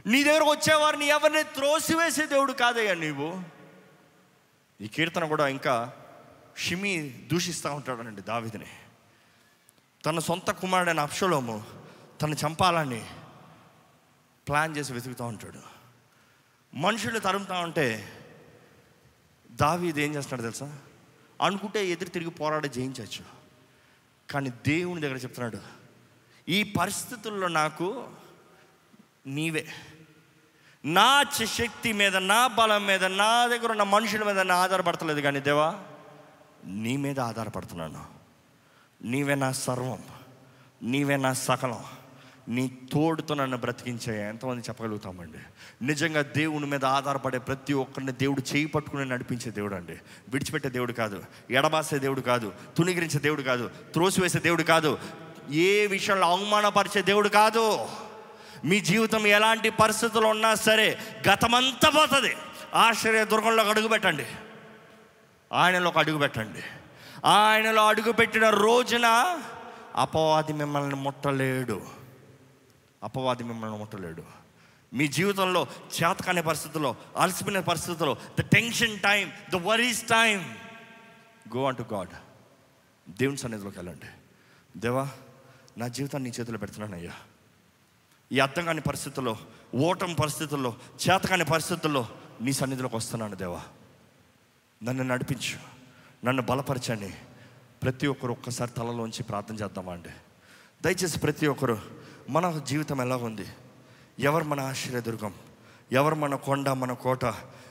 [0.09, 3.43] నీ దగ్గర వచ్చేవారిని ఎవరిని త్రోసివేసే దేవుడు కాదయ్యా నీవు.
[4.81, 5.93] ఈ కీర్తన కూడా ఇంకా
[6.57, 8.67] షిమి దూషిస్తూ ఉంటాడనండి దావిదిని.
[10.07, 11.65] తన సొంత కుమారుడైన అప్షలోము
[12.23, 13.07] తను చంపాలని
[14.49, 15.59] ప్లాన్ చేసి వెతుకుతూ ఉంటాడు.
[16.75, 18.13] మనుషులు తరుముతా ఉంటే
[19.51, 20.79] దావీది ఏం చేస్తున్నాడు తెలుసా?
[21.43, 23.25] అనుకుంటే ఎదురు తిరిగి పోరాడి జయించవచ్చు.
[24.31, 25.59] కానీ దేవుని దగ్గర చెప్తున్నాడు
[26.49, 28.09] ఈ పరిస్థితుల్లో నాకు
[29.27, 29.69] నీవే.
[30.85, 35.75] నా శక్తి మీద నా బలం మీద నా దగ్గర ఉన్న మనుషుల మీద నా ఆధారపడతలేదు కానీ దేవా
[36.67, 38.05] నీ మీద ఆధారపడుతున్నాను.
[39.03, 40.03] నీవే నా సర్వం.
[40.83, 41.85] నీవే నా సకలం.
[42.49, 45.39] నీ తోడుతో నన్ను బ్రతికించే ఎంతమంది చెప్పగలుగుతామండి?
[45.87, 49.93] నిజంగా దేవుని మీద ఆధారపడే ప్రతి ఒక్కరిని దేవుడు చేయి పట్టుకుని నడిపించే దేవుడు అండి.
[50.29, 51.23] విడిచిపెట్టే దేవుడు కాదు.
[51.51, 52.53] ఎడబాసే దేవుడు కాదు.
[52.77, 53.71] తునిగిరించే దేవుడు కాదు.
[53.93, 54.99] త్రోసివేసే దేవుడు కాదు.
[55.51, 57.87] ఏ విషయంలో అవమానపరిచే దేవుడు కాదు.
[58.65, 60.99] మీ జీవితం ఎలాంటి పరిస్థితులు ఉన్నా సరే
[61.29, 62.37] గతమంతా పోతుంది.
[62.75, 64.27] ఆశ్చర్య దుర్గంలోకి అడుగు పెట్టండి.
[65.53, 66.63] ఆయనలో ఒక అడుగు పెట్టండి.
[67.25, 69.39] ఆయనలో అడుగుపెట్టిన రోజున
[69.97, 71.83] అపవాది మిమ్మల్ని ముట్టలేడు.
[73.03, 74.23] అపవాది మిమ్మల్ని ముట్టలేడు.
[74.93, 75.67] మీ జీవితంలో
[76.03, 80.57] చేతకాని పరిస్థితుల్లో అలసిపోయిన పరిస్థితుల్లో the tension time the worries time
[81.57, 82.09] go on to God
[83.09, 84.07] దేవుని సన్నిధిలోకి వెళ్ళండి.
[84.79, 85.09] దేవా
[85.79, 87.13] నా జీవితాన్ని నీ చేతిలో పెడుతున్నానయ్యా.
[88.33, 89.37] ఈ అర్థం కాని పరిస్థితుల్లో
[89.75, 90.75] ఓటం పరిస్థితుల్లో
[91.09, 92.09] చేతకాని పరిస్థితుల్లో
[92.41, 93.63] నీ సన్నిధిలోకి వస్తున్నాను దేవా.
[94.83, 95.59] నన్ను నడిపించు
[96.27, 97.15] నన్ను బలపరచండి.
[97.83, 100.09] ప్రతి ఒక్కరు ఒక్కసారి తలలోంచి ప్రార్థన చేద్దామా అండి?
[100.83, 101.79] దయచేసి ప్రతి ఒక్కరు
[102.31, 103.47] మన జీవితం ఎలాగుంది
[104.19, 105.35] ఎవరు మన ఆశ్చర్యదుర్గం
[105.93, 107.25] ఎవరు మన కొండ మన కోట?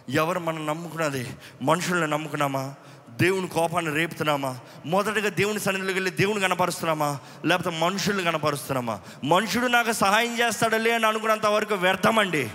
[0.09, 1.35] ఎవరు మనం నమ్ముకున్నది?
[1.61, 2.75] మనుషుల్ని నమ్ముకున్నామా?
[3.17, 4.59] దేవుని కోపాన్ని రేపుతున్నామా?
[4.85, 7.19] మొదటగా దేవుని సన్నిధిలోకి వెళ్ళి దేవుని కనపరుస్తున్నామా?
[7.45, 9.01] లేకపోతే మనుషుల్ని కనపరుస్తున్నామా?
[9.23, 12.49] మనుషుడు నాకు సహాయం చేస్తాడలే అని అనుకున్నంత వరకు వ్యర్థమండి.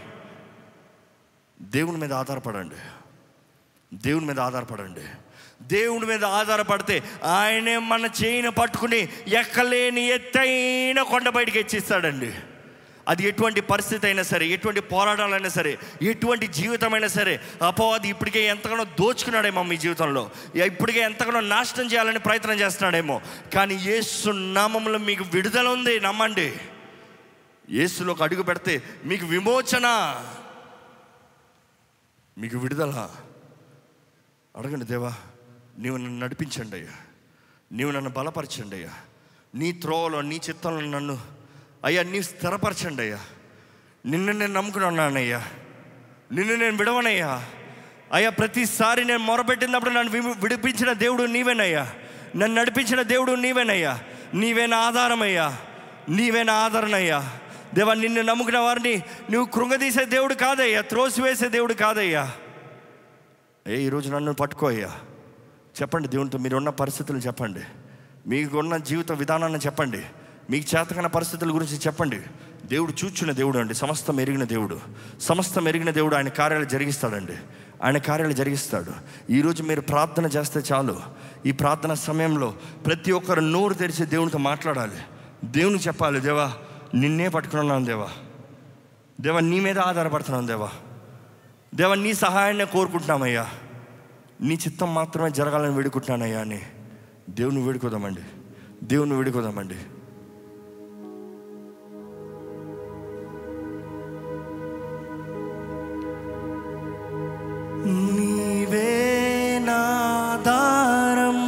[1.63, 2.75] దేవుని మీద ఆధారపడండి.
[3.97, 5.01] దేవుని మీద ఆధారపడండి.
[5.63, 12.35] దేవుని మీద ఆధారపడితే ఆయనే మన చేయిని పట్టుకుని ఎక్కలేని ఎత్తైన కొండ బయటికి ఎచ్చిస్తాడండి
[13.09, 19.63] అది ఎటువంటి పరిస్థితి అయినా సరే ఎటువంటి పోరాటాలైనా సరే ఎటువంటి జీవితమైనా సరే అపవాది ఇప్పటికే ఎంతగానో దోచుకున్నాడేమో
[19.63, 20.31] మీ జీవితంలో.
[20.65, 23.21] ఇప్పటికే ఎంతగానో నాశనం చేయాలని ప్రయత్నం చేస్తున్నాడేమో.
[23.55, 26.57] కానీ యేసు నామంలో మీకు విడుదల ఉంది నమ్మండి.
[27.71, 29.87] యేసులోకి అడుగు పెడితే మీకు విమోచన
[32.39, 33.11] మీకు విడుదల.
[34.57, 35.15] అడగండి దేవా
[35.79, 36.91] నీవు నన్ను నడిపించండి అయ్యా.
[37.73, 38.91] నీవు నన్ను బలపరచండి అయ్యా.
[39.55, 41.32] నీ త్రోవలో నీ చిత్తంలో నన్ను
[41.85, 43.19] అయ్యా నీ స్థిరపరచండి అయ్యా.
[44.07, 45.45] నిన్ను నేను నమ్ముకున్నానయ్యా
[46.33, 47.45] నిన్ను నేను విడవనయ్యా
[48.13, 48.31] అయ్యా.
[48.31, 51.93] ప్రతిసారి నేను మొరపెట్టినప్పుడు నన్ను విడిపించిన దేవుడు నీవేనయ్యా.
[52.37, 54.01] నన్ను నడిపించిన దేవుడు నీవేనయ్యా.
[54.35, 55.59] నీవేనా ఆధారమయ్యా.
[56.09, 57.39] నీవేనా ఆదరణయ్యా.
[57.75, 60.81] దేవా నిన్ను నమ్ముకున్న వారిని నువ్వు కృంగదీసే దేవుడు కాదయ్యా.
[60.81, 62.33] త్రోసివేసే దేవుడు కాదయ్యా.
[63.69, 64.89] ఏ ఈరోజు నన్ను పట్టుకో అయ్యా.
[65.83, 67.61] చెప్పండి దేవునితో మీరున్న పరిస్థితులు చెప్పండి.
[68.27, 70.03] మీకున్న జీవిత విధానాన్ని చెప్పండి.
[70.51, 72.21] మీకు చేతకన్న పరిస్థితుల గురించి చెప్పండి.
[72.67, 73.75] దేవుడు చూచున్న దేవుడు అండి.
[73.75, 74.81] సమస్తం ఎరిగిన దేవుడు.
[75.21, 77.33] సమస్తం ఎరిగిన దేవుడు ఆయన కార్యాలు జరిగిస్తాడండి.
[77.83, 78.93] ఆయన కార్యాలు జరిగిస్తాడు.
[79.33, 81.01] ఈరోజు మీరు ప్రార్థన చేస్తే చాలు.
[81.47, 82.55] ఈ ప్రార్థన సమయంలో
[82.87, 84.97] ప్రతి ఒక్కరు నోరు తెరిచి దేవునితో మాట్లాడాలి.
[85.45, 86.53] దేవునికి చెప్పాలి దేవా
[86.95, 88.09] నిన్నే పట్టుకున్నాను దేవా.
[89.21, 90.71] దేవా నీ మీద ఆధారపడుతున్నాను దేవా.
[91.75, 93.49] దేవా నీ సహాయాన్ని కోరుకుంటున్నామయ్యా.
[94.41, 96.63] నీ చిత్తం మాత్రమే జరగాలని వేడుకుంటున్నానయ్యా అని
[97.31, 98.21] దేవుని వేడుకోదామండి.
[98.85, 99.75] దేవుని వేడుకోదామండి.
[107.85, 108.91] నీవే
[109.69, 111.39] నాదారం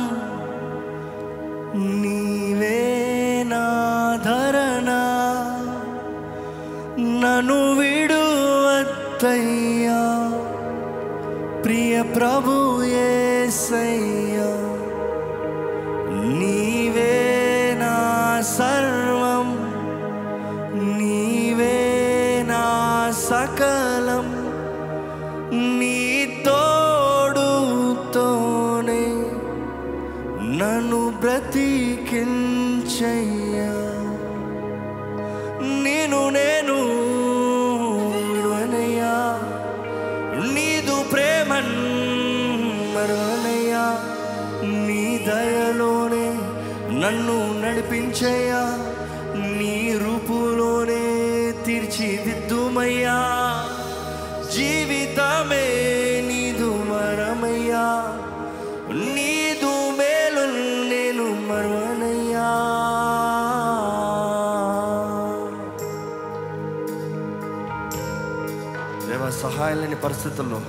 [2.01, 2.81] నీవే
[3.53, 4.91] నాధరణ
[7.23, 9.21] నన్ను విడువత్తయ్యా
[11.65, 12.55] ప్రియ ప్రభు
[12.89, 14.14] యేసయ్యా
[33.05, 33.73] బ్రతికించయ్యా
[35.83, 36.75] నేను నేను
[38.33, 39.41] విడువనయ్యా
[40.55, 41.75] నీదు ప్రేమన్
[42.95, 43.99] మరువనయ్యా.
[44.87, 46.27] నీ దయలోనే
[46.99, 48.63] నన్ను నడిపించయ్యా.
[49.59, 51.03] నీ రూపులోనే
[51.67, 53.19] తీర్చిదిద్దుమయ్యా.
[54.55, 55.84] జీవితమే
[69.75, 70.61] లేని పరిస్థితుల్లో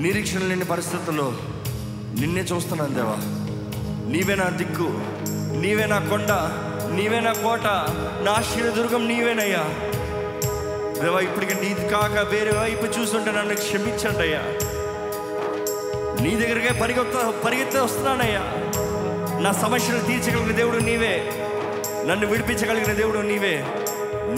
[0.00, 1.32] నిరీక్షణ లేని పరిస్థితుల్లో
[2.20, 3.16] నిన్నే చూస్తున్నాను దేవా.
[4.12, 4.88] నీవే నా దిక్కు
[5.60, 6.32] నీవే నా కొండ
[6.94, 7.66] నీవే నా కోట
[8.24, 9.64] నా ఆశ్చర్యదుర్గం నీవేనయ్యా.
[11.02, 14.42] దేవా ఇప్పటికి నీది కాక వేరే వైపు చూస్తుంటే నన్ను క్షమించండి అయ్యా
[16.22, 18.42] నీ దగ్గరికే పరిగెత్త పరిగెత్తే వస్తున్నానయ్యా.
[19.40, 21.32] నా సమస్యలు తీర్చగలిగిన దేవుడు నీవే.
[22.06, 23.64] నన్ను విడిపించగలిగిన దేవుడు నీవే.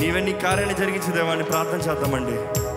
[0.00, 2.67] నీవే నీ కార్యాన్ని జరిగించే దేవాన్ని ప్రార్థన చేద్దామండి.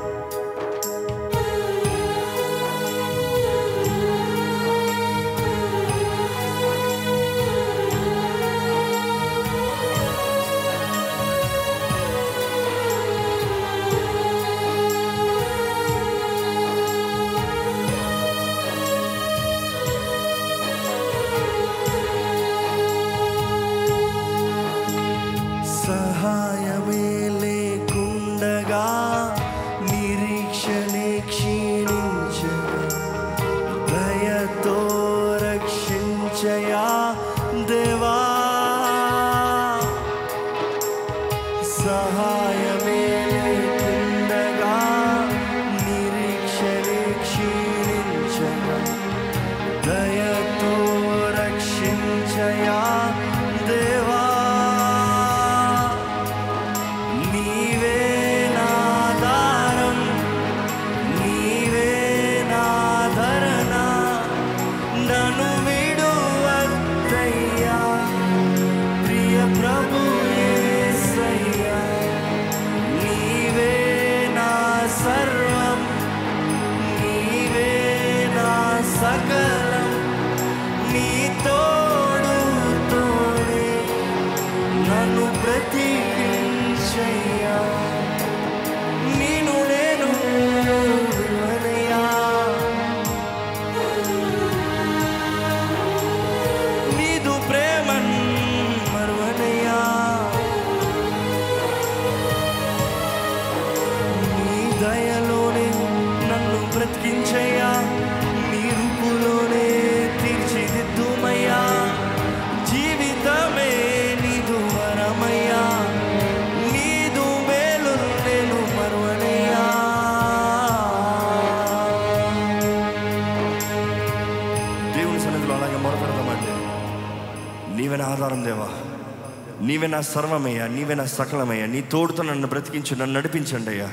[129.82, 131.66] నీవే నా సర్వమయ్యా నీవే నా సకలమయ్యా.
[131.66, 133.90] నీ తోడుతో నన్ను బ్రతికించు నన్ను నడిపించండి అయ్యా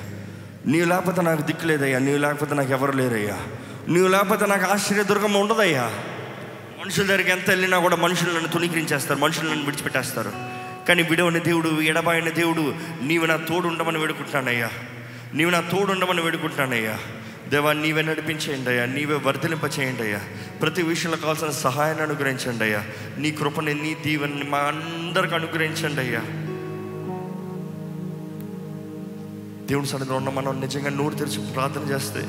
[0.66, 3.36] నీవు లేకపోతే నాకు దిక్కు లేదయ్యా నీవు లేకపోతే నాకు ఎవరు లేరయ్యా.
[3.88, 5.90] నీవు లేకపోతే నాకు ఆశ్చర్యదుర్గం ఉండదయ్యా.
[6.80, 10.32] మనుషుల దగ్గరికి ఎంత వెళ్ళినా కూడా మనుషులు నన్ను తుణీకరించేస్తారు మనుషులు నన్ను విడిచిపెట్టేస్తారు.
[10.88, 14.70] కానీ విడవని దేవుడు ఎడబాయిన దేవుడు నీవు నా తోడు ఉండమని వేడుకుంటున్నానయ్యా.
[15.34, 16.98] నీవు నా తోడు ఉండమని వేడుకుంటున్నానయ్యా.
[17.50, 20.20] దేవా నీవే నడిపించేయండి అయ్యా నీవే వర్ధలింపచేయండి అయ్యా
[20.62, 22.84] ప్రతి విషయంలో కావాల్సిన సహాయాన్ని అనుగ్రహించండి అయ్యా.
[23.18, 26.20] నీ కృపని నీ దీవెని మా అందరికి అనుగ్రహించండి అయ్యా.
[29.66, 32.22] దేవుని సన్నిధిలో ఉన్న మనం నిజంగా నోరు తెరిచి ప్రార్థన చేస్తే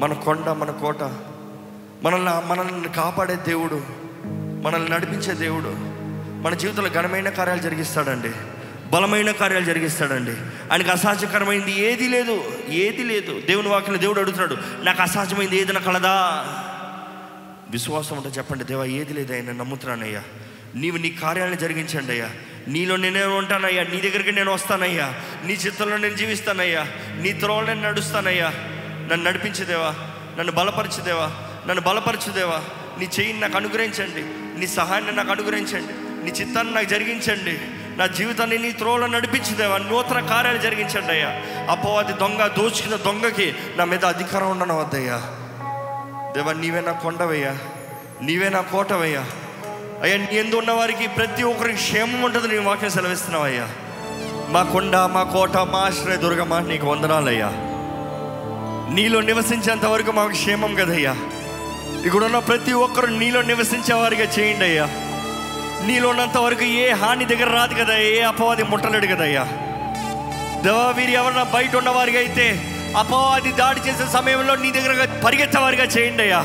[0.00, 1.02] మన కొండ మన కోట
[2.02, 3.80] మనల్ని మనల్ని కాపాడే దేవుడు
[4.64, 5.72] మనల్ని నడిపించే దేవుడు
[6.42, 8.32] మన జీవితంలో ఘనమైన కార్యాలు జరిగిస్తాడండి.
[8.92, 10.30] బలమైన కార్యాలు జరిగిస్తాడండి.
[10.72, 13.42] ఆయనకు అసహజకరమైంది ఏది లేదు ఏది లేదు.
[13.46, 16.44] దేవుని వాక్యం దేవుడు అడుగుతున్నాడు నాకు అసహజమైంది ఏదైనా కలదా?
[17.70, 20.22] విశ్వాసం ఉంటే చెప్పండి దేవా ఏది లేదు ఆయన నమ్ముతున్నానయ్యా.
[20.74, 22.30] నీవు నీ కార్యాలను జరిగించండి అయ్యా.
[22.68, 23.82] నీలో నేనే ఉంటానయ్యా.
[23.82, 25.14] నీ దగ్గరికి నేను వస్తానయ్యా.
[25.44, 26.86] నీ చిత్తంలో నేను జీవిస్తానయ్యా.
[27.22, 28.48] నీ త్రోవలు నేను నడుస్తానయ్యా.
[29.12, 29.94] నన్ను నడిపించేదేవా
[30.38, 31.26] నన్ను బలపరచుదేవా
[31.66, 32.60] నన్ను బలపరచుదేవా
[32.98, 34.22] నీ చెయ్యిని నాకు అనుగ్రహించండి.
[34.60, 36.22] నీ సహాయాన్ని నాకు అనుగ్రహించండి.
[36.24, 37.58] నీ చిత్తాన్ని నాకు జరిగించండి.
[38.00, 41.28] నా జీవితాన్ని నీ త్రోవలో నడిపించుదేవా నూతన కార్యాలు జరిగించండి అయ్యా.
[41.70, 45.16] అపవాది దొంగ దోచుకున్న దొంగకి నా మీద అధికారం ఉండను వద్దయ్యా
[46.32, 47.56] దేవా నీవే నా కొండవయ్యా.
[48.22, 49.24] నీవే నా కోటవయ్యా.
[50.02, 53.68] అయ్యా నీ ఎందు ఉన్న వారికి ప్రతి ఒక్కరికి క్షేమం ఉంటుంది నీ వాక్యం సెలవిస్తున్నావయ్యా.
[54.48, 57.50] మా కొండ మా కోట మా ఆశ్రయ దుర్గమా నీకు వందనాలయ్యా.
[58.94, 61.16] నీలో నివసించేంత వరకు మాకు క్షేమం కదయ్యా.
[62.04, 64.88] ఇక్కడ ఉన్న ప్రతి ఒక్కరు నీలో నివసించే వారిగా చేయండి అయ్యా.
[65.86, 69.44] నీలో ఉన్నంత వరకు ఏ హాని దగ్గర రాదు కదా ఏ అపవాది ముట్టలేడు కదయ్యా
[70.64, 72.46] దేవా వీరు ఎవరన్నా బయట ఉన్నవారిగా అయితే
[73.00, 74.92] అపవాది దాడి చేసే సమయంలో నీ దగ్గర
[75.24, 76.40] పరిగెత్తేవారిగా చేయండి అయ్యా.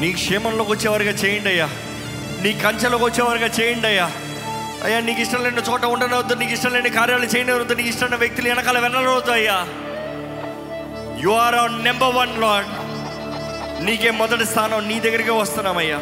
[0.00, 1.68] నీ క్షేమంలోకి వచ్చేవారిగా చేయండి అయ్యా.
[2.42, 4.06] నీ కంచెలోకి వచ్చేవారిగా చేయండి అయ్యా.
[4.84, 8.78] అయ్యా నీకు ఇష్టం లేని చోట ఉండనవద్దు నీకు ఇష్టం లేని కార్యాలు చేయనవద్దు నీకు ఇష్టమైన వ్యక్తులు వెనకాల
[8.78, 9.58] వెళ్ళనవద్దు అయ్యా.
[11.22, 12.70] You are our number one Lord
[13.84, 16.00] నీకే మొదటి స్థానం నీ దగ్గరికే వస్తున్నామయ్యా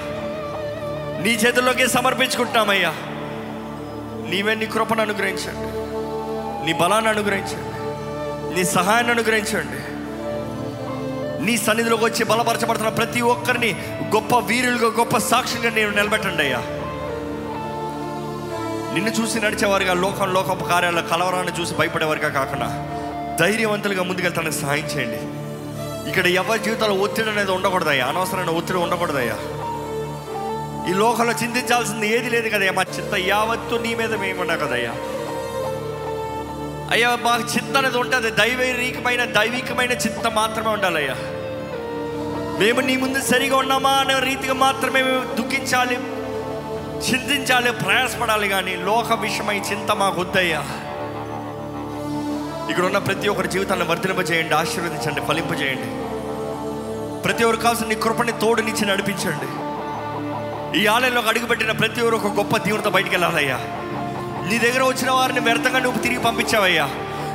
[1.21, 2.91] నీ చేతుల్లోకి సమర్పించుకుంటున్నామయ్యా.
[4.31, 5.71] నీవే నీ కృపను అనుగ్రహించండి.
[6.67, 7.71] నీ బలాన్ని అనుగ్రహించండి.
[8.55, 9.91] నీ సహాయాన్ని అనుగ్రహించండి.
[11.47, 13.75] నీ సన్నిధిలోకి వచ్చి బలపరచబడుతున్న ప్రతి ఒక్కరిని
[14.15, 16.59] గొప్ప వీరులుగా గొప్ప సాక్షిగా నేను నిలబెట్టండి అయ్యా.
[18.95, 22.87] నిన్ను చూసి నడిచేవారుగా లోకం లోకపు కార్యాల కలవరాన్ని చూసి భయపడేవారుగా కాకుండా
[23.41, 25.41] ధైర్యవంతులుగా ముందుకెళ్తానికి సహాయం చేయండి.
[26.11, 28.07] ఇక్కడ ఎవరి జీవితంలో ఒత్తిడి అనేది ఉండకూడదయ్యా.
[28.07, 29.37] అనవసరమైన ఒత్తిడి ఉండకూడదయ్యా.
[30.91, 32.73] ఈ లోకంలో చింతించాల్సింది ఏది లేదు కదయ్యా?
[32.73, 34.91] మా చిత్త యావత్తు నీ మీద మేమున్నా కదయ్యా.
[36.91, 38.31] అయ్యా మాకు చిత్త అనేది ఉంటుంది.
[38.31, 41.15] దైవీకమైన దైవికమైన చిత్త మాత్రమే ఉండాలయ్యా.
[42.61, 45.95] మేము నీ ముందు సరిగా ఉన్నామా అనే రీతిగా మాత్రమే మేము దుఃఖించాలి
[47.11, 50.61] చింతించాలి ప్రయాసపడాలి కానీ లోక విషయమై చింత మాకు వద్దయ్యా.
[52.71, 55.89] ఇక్కడ ఉన్న ప్రతి ఒక్కరి జీవితాన్ని వర్ధింపజేయండి ఆశీర్వదించండి ఫలింపజేయండి.
[57.23, 59.70] ప్రతి ఒక్కరు కావాల్సిన నీ కృపని తోడునిచ్చి నడిపించండి.
[60.77, 63.57] ఈ ఆలయంలోకి అడుగుపెట్టిన ప్రతి ఒక్కరు ఒక గొప్ప తీవ్రత బయటికి వెళ్ళాలయ్యా.
[64.49, 66.87] నీ దగ్గర వచ్చిన వారిని వ్యర్థంగా నువ్వు తిరిగి పంపించావయ్యా.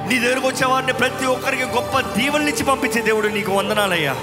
[0.10, 4.14] నీ దగ్గరకు వచ్చే వారిని ప్రతి ఒక్కరికి గొప్ప దీవెనలిచ్చి పంపించే దేవుడు నీకు వందనాలయ్యా.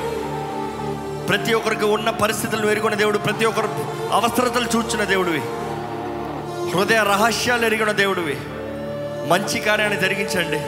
[1.29, 3.69] ప్రతి ఒక్కరికి ఉన్న పరిస్థితులను ఎరుగున్న దేవుడు ప్రతి ఒక్కరు
[4.13, 5.43] అవసరతలు చూచిన దేవుడివి.
[6.71, 8.39] హృదయ రహస్యాలు ఎరిగిన దేవుడివి.
[9.29, 10.59] మంచి కార్యాన్ని జరిగించండి.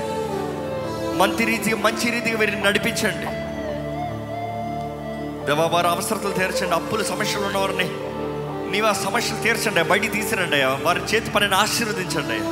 [1.18, 3.26] మంచి రీతిగా మంచి రీతిగా వీరిని నడిపించండి.
[5.46, 6.74] దేవా వారి అవసరతలు తీర్చండి.
[6.74, 7.90] అప్పుల సమస్యలు ఉన్నవారిని
[8.74, 10.78] నీవు ఆ సమస్యలు తీర్చండి బయటికి తీసిరండి అయ్యా.
[10.82, 12.50] వారి చేతి పనిని ఆశీర్వదించండి అయ్యా.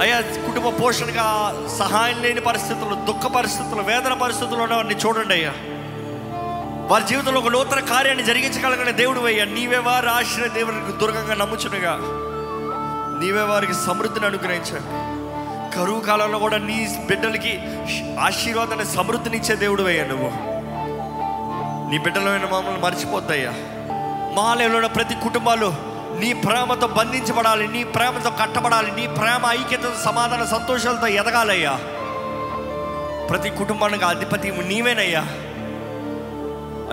[0.00, 5.52] అయ్యా కుటుంబ పోషణగా సహాయం లేని పరిస్థితులు దుఃఖ పరిస్థితులు వేదన పరిస్థితులు ఉన్నవారిని చూడండి అయ్యా.
[6.90, 9.44] వారి జీవితంలో ఒక నూతన కార్యాన్ని జరిగించగలగనే దేవుడు అయ్యా.
[9.44, 11.98] నీవే వారి ఆశ్రయ దేవునికి దుర్గంగా నమ్ముచునుగా.
[13.20, 15.14] నీవే వారికి సమృద్ధిని అనుగ్రహించండి.
[15.78, 17.60] కరువు కాలంలో కూడా నీ బిడ్డలకి
[18.20, 20.30] ఆశీర్వాదాన్ని సమృద్ధినిచ్చే దేవుడు అయ్యా నువ్వు.
[21.90, 23.52] నీ బిడ్డలమైన మమ్మల్ని మర్చిపోద్దయ్యా
[24.34, 25.74] మాలయంలో ఉన్న ప్రతి కుటుంబాలు
[26.20, 31.80] నీ ప్రేమతో బంధించబడాలి నీ ప్రేమతో కట్టబడాలి నీ ప్రేమ ఐక్యతతో సమాధాన సంతోషాలతో ఎదగాలయ్యా.
[33.30, 35.20] ప్రతి కుటుంబానికి అధిపతి నీవేనయ్యా.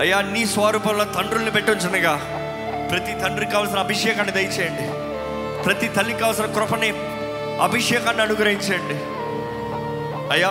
[0.00, 2.16] అయ్యా నీ స్వరూపంలో తండ్రుల్ని పెట్టొచ్చునగా
[2.90, 4.86] ప్రతి తండ్రికి కావాల్సిన అభిషేకాన్ని దయచేయండి.
[5.62, 6.92] ప్రతి తల్లికి కావాల్సిన కృపని
[7.62, 8.94] అభిషేకాన్ని అనుగ్రహించండి.
[10.32, 10.48] అయ్యా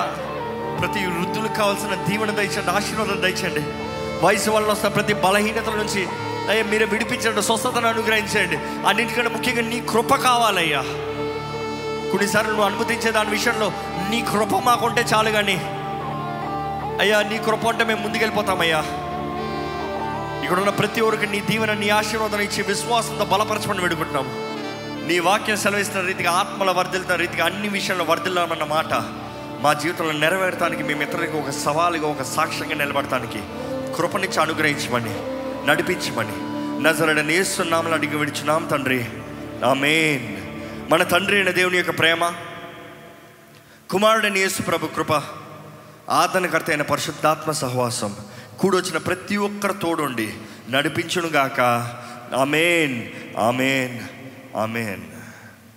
[0.80, 3.62] ప్రతి వృద్ధులకు కావాల్సిన దీవెన దయచండి ఆశీర్వాదం దయచండి
[4.26, 6.08] వయసు వల్ల వస్తున్న ప్రతి బలహీనతల నుంచి
[6.50, 8.88] అయ్యా మీరు విడిపించండి స్వస్థతను అనుగ్రహించండి.
[8.88, 10.82] అన్నింటికంటే ముఖ్యంగా నీ కృప కావాలయ్యా.
[12.12, 13.72] కొన్నిసార్లు నువ్వు అనుమతించే దాని విషయంలో
[14.10, 15.58] నీ కృప మాకుంటే చాలు కానీ
[17.02, 18.80] అయ్యా నీ కృప అంటే మేము ముందుకెళ్ళిపోతామయ్యా.
[20.44, 24.28] ఇక్కడ ఉన్న ప్రతి ఒక్కరికి నీ దీవెన నీ ఆశీర్వాదం ఇచ్చి విశ్వాసంతో బలపరచమని వేడుకుంటున్నాం.
[25.08, 28.94] నీ వాక్యం సెలవిస్తున్న రీతిగా ఆత్మల వర్ధిల్తున్న రీతిగా అన్ని విషయంలో వర్ధిల్లామన్న మాట
[29.62, 33.44] మా జీవితంలో నెరవేరటానికి మేము ఇతరులకు ఒక సవాలుగా ఒక సాక్ష్యంగా నిలబడటానికి
[33.98, 35.41] కృపనిచ్చి అనుగ్రహించమని.
[35.66, 36.52] నడిపించమని.
[36.84, 39.06] నజరడ నేస్తున్నామని అడిగి విడిచున్నాం తండ్రి.
[39.66, 40.42] ఆమేన్.
[40.92, 42.34] మన తండ్రి అయిన దేవుని యొక్క ప్రేమ
[43.90, 45.24] కుమారుడని యేసు ప్రభు కృప
[46.10, 48.16] ఆదరణకర్త అయిన పరిశుద్ధాత్మ సహవాసం
[48.60, 50.34] కూడొచ్చిన ప్రతి ఒక్కరు తోడుండి
[50.70, 51.60] నడిపించునుగాక.
[52.36, 53.04] ఆమెన్.
[53.38, 54.00] ఆమెన్.
[54.58, 55.11] ఆమెన్.